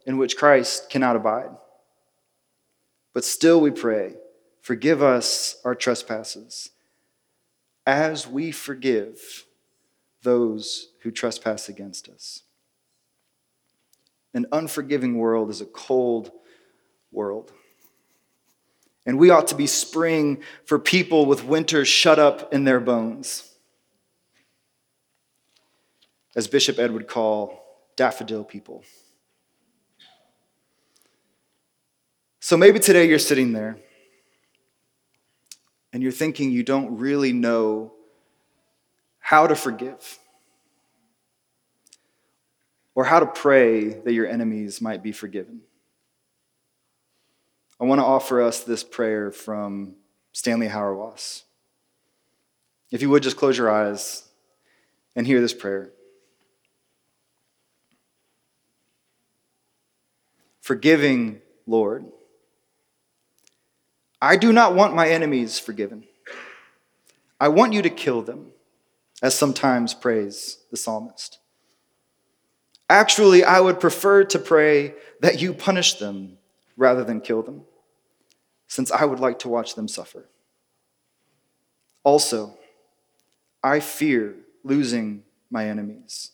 in 0.06 0.18
which 0.18 0.36
Christ 0.36 0.90
cannot 0.90 1.16
abide. 1.16 1.52
But 3.14 3.24
still 3.24 3.62
we 3.62 3.72
pray 3.72 4.16
Forgive 4.66 5.04
us 5.04 5.58
our 5.64 5.76
trespasses, 5.76 6.72
as 7.86 8.26
we 8.26 8.50
forgive 8.50 9.46
those 10.24 10.88
who 11.02 11.12
trespass 11.12 11.70
against 11.70 12.10
us. 12.10 12.42
An 14.34 14.48
unforgiving 14.52 15.20
world 15.20 15.52
is 15.52 15.62
a 15.62 15.68
cold 15.68 16.32
world. 17.12 17.52
And 19.06 19.20
we 19.20 19.30
ought 19.30 19.46
to 19.50 19.56
be 19.56 19.68
spring 19.68 20.42
for 20.64 20.80
people 20.80 21.28
with 21.28 21.44
winter 21.44 21.86
shut 21.86 22.18
up 22.18 22.52
in 22.52 22.64
their 22.64 22.80
bones. 22.80 23.54
As 26.36 26.48
Bishop 26.48 26.80
Ed 26.80 26.92
would 26.92 27.08
call 27.08 27.64
daffodil 27.96 28.44
people. 28.44 28.84
So 32.40 32.58
maybe 32.58 32.80
today 32.80 33.08
you're 33.08 33.20
sitting 33.20 33.54
there 33.54 33.78
and 35.96 36.04
you're 36.04 36.12
thinking 36.12 36.52
you 36.52 36.62
don't 36.62 36.98
really 36.98 37.32
know 37.32 37.94
how 39.18 39.48
to 39.48 39.56
forgive 39.56 40.20
or 42.96 43.06
how 43.06 43.22
to 43.22 43.26
pray 43.26 43.94
that 44.02 44.12
your 44.12 44.28
enemies 44.28 44.82
might 44.82 45.02
be 45.02 45.14
forgiven. 45.14 45.62
I 47.80 47.86
want 47.86 48.00
to 48.00 48.06
offer 48.06 48.42
us 48.42 48.66
this 48.66 48.84
prayer 48.84 49.32
from 49.32 49.96
Stanley 50.34 50.68
Hauerwas. 50.68 51.44
If 52.92 53.02
you 53.02 53.10
would 53.10 53.24
just 53.24 53.38
close 53.38 53.58
your 53.58 53.72
eyes 53.72 54.28
and 55.16 55.26
hear 55.26 55.40
this 55.40 55.54
prayer. 55.54 55.92
Forgiving, 60.60 61.40
Lord. 61.66 62.04
I 64.22 64.38
do 64.38 64.54
not 64.54 64.76
want 64.76 64.96
my 64.96 65.10
enemies 65.10 65.60
forgiven. 65.60 66.06
I 67.40 67.50
want 67.50 67.74
you 67.74 67.82
to 67.82 67.90
kill 67.90 68.22
them, 68.22 68.52
as 69.22 69.36
sometimes 69.36 69.94
prays 69.94 70.60
the 70.72 70.78
psalmist. 70.78 71.40
Actually, 72.90 73.44
I 73.44 73.60
would 73.60 73.80
prefer 73.80 74.24
to 74.26 74.40
pray 74.40 74.94
that 75.20 75.42
you 75.42 75.54
punish 75.54 75.96
them 75.96 76.38
rather 76.78 77.04
than 77.04 77.22
kill 77.22 77.42
them, 77.42 77.64
since 78.68 78.92
I 78.92 79.06
would 79.06 79.20
like 79.20 79.40
to 79.40 79.50
watch 79.50 79.76
them 79.76 79.88
suffer. 79.88 80.26
Also, 82.04 82.58
I 83.64 83.80
fear 83.80 84.36
losing 84.64 85.24
my 85.50 85.68
enemies, 85.68 86.32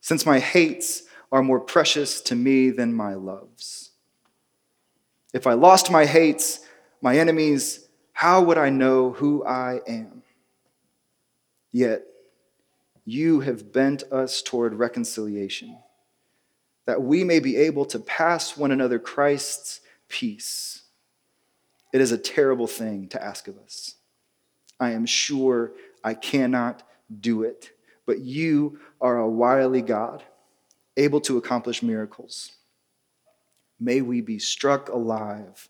since 0.00 0.26
my 0.26 0.38
hates 0.38 1.04
are 1.30 1.42
more 1.42 1.60
precious 1.60 2.20
to 2.22 2.34
me 2.34 2.70
than 2.70 2.92
my 2.92 3.14
loves. 3.14 3.90
If 5.32 5.46
I 5.46 5.54
lost 5.54 5.90
my 5.90 6.06
hates, 6.06 6.60
my 7.04 7.18
enemies, 7.18 7.86
how 8.14 8.40
would 8.40 8.56
I 8.56 8.70
know 8.70 9.10
who 9.10 9.44
I 9.44 9.82
am? 9.86 10.22
Yet, 11.70 12.02
you 13.04 13.40
have 13.40 13.74
bent 13.74 14.04
us 14.04 14.40
toward 14.40 14.72
reconciliation, 14.72 15.76
that 16.86 17.02
we 17.02 17.22
may 17.22 17.40
be 17.40 17.56
able 17.58 17.84
to 17.84 17.98
pass 17.98 18.56
one 18.56 18.70
another 18.70 18.98
Christ's 18.98 19.82
peace. 20.08 20.84
It 21.92 22.00
is 22.00 22.10
a 22.10 22.16
terrible 22.16 22.66
thing 22.66 23.08
to 23.08 23.22
ask 23.22 23.48
of 23.48 23.58
us. 23.58 23.96
I 24.80 24.92
am 24.92 25.04
sure 25.04 25.72
I 26.02 26.14
cannot 26.14 26.84
do 27.20 27.42
it, 27.42 27.72
but 28.06 28.20
you 28.20 28.78
are 29.02 29.18
a 29.18 29.28
wily 29.28 29.82
God, 29.82 30.22
able 30.96 31.20
to 31.20 31.36
accomplish 31.36 31.82
miracles. 31.82 32.52
May 33.78 34.00
we 34.00 34.22
be 34.22 34.38
struck 34.38 34.88
alive 34.88 35.68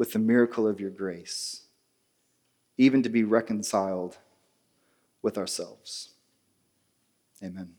with 0.00 0.14
the 0.14 0.18
miracle 0.18 0.66
of 0.66 0.80
your 0.80 0.88
grace, 0.88 1.64
even 2.78 3.02
to 3.02 3.10
be 3.10 3.22
reconciled 3.22 4.16
with 5.20 5.36
ourselves. 5.36 6.14
Amen. 7.44 7.74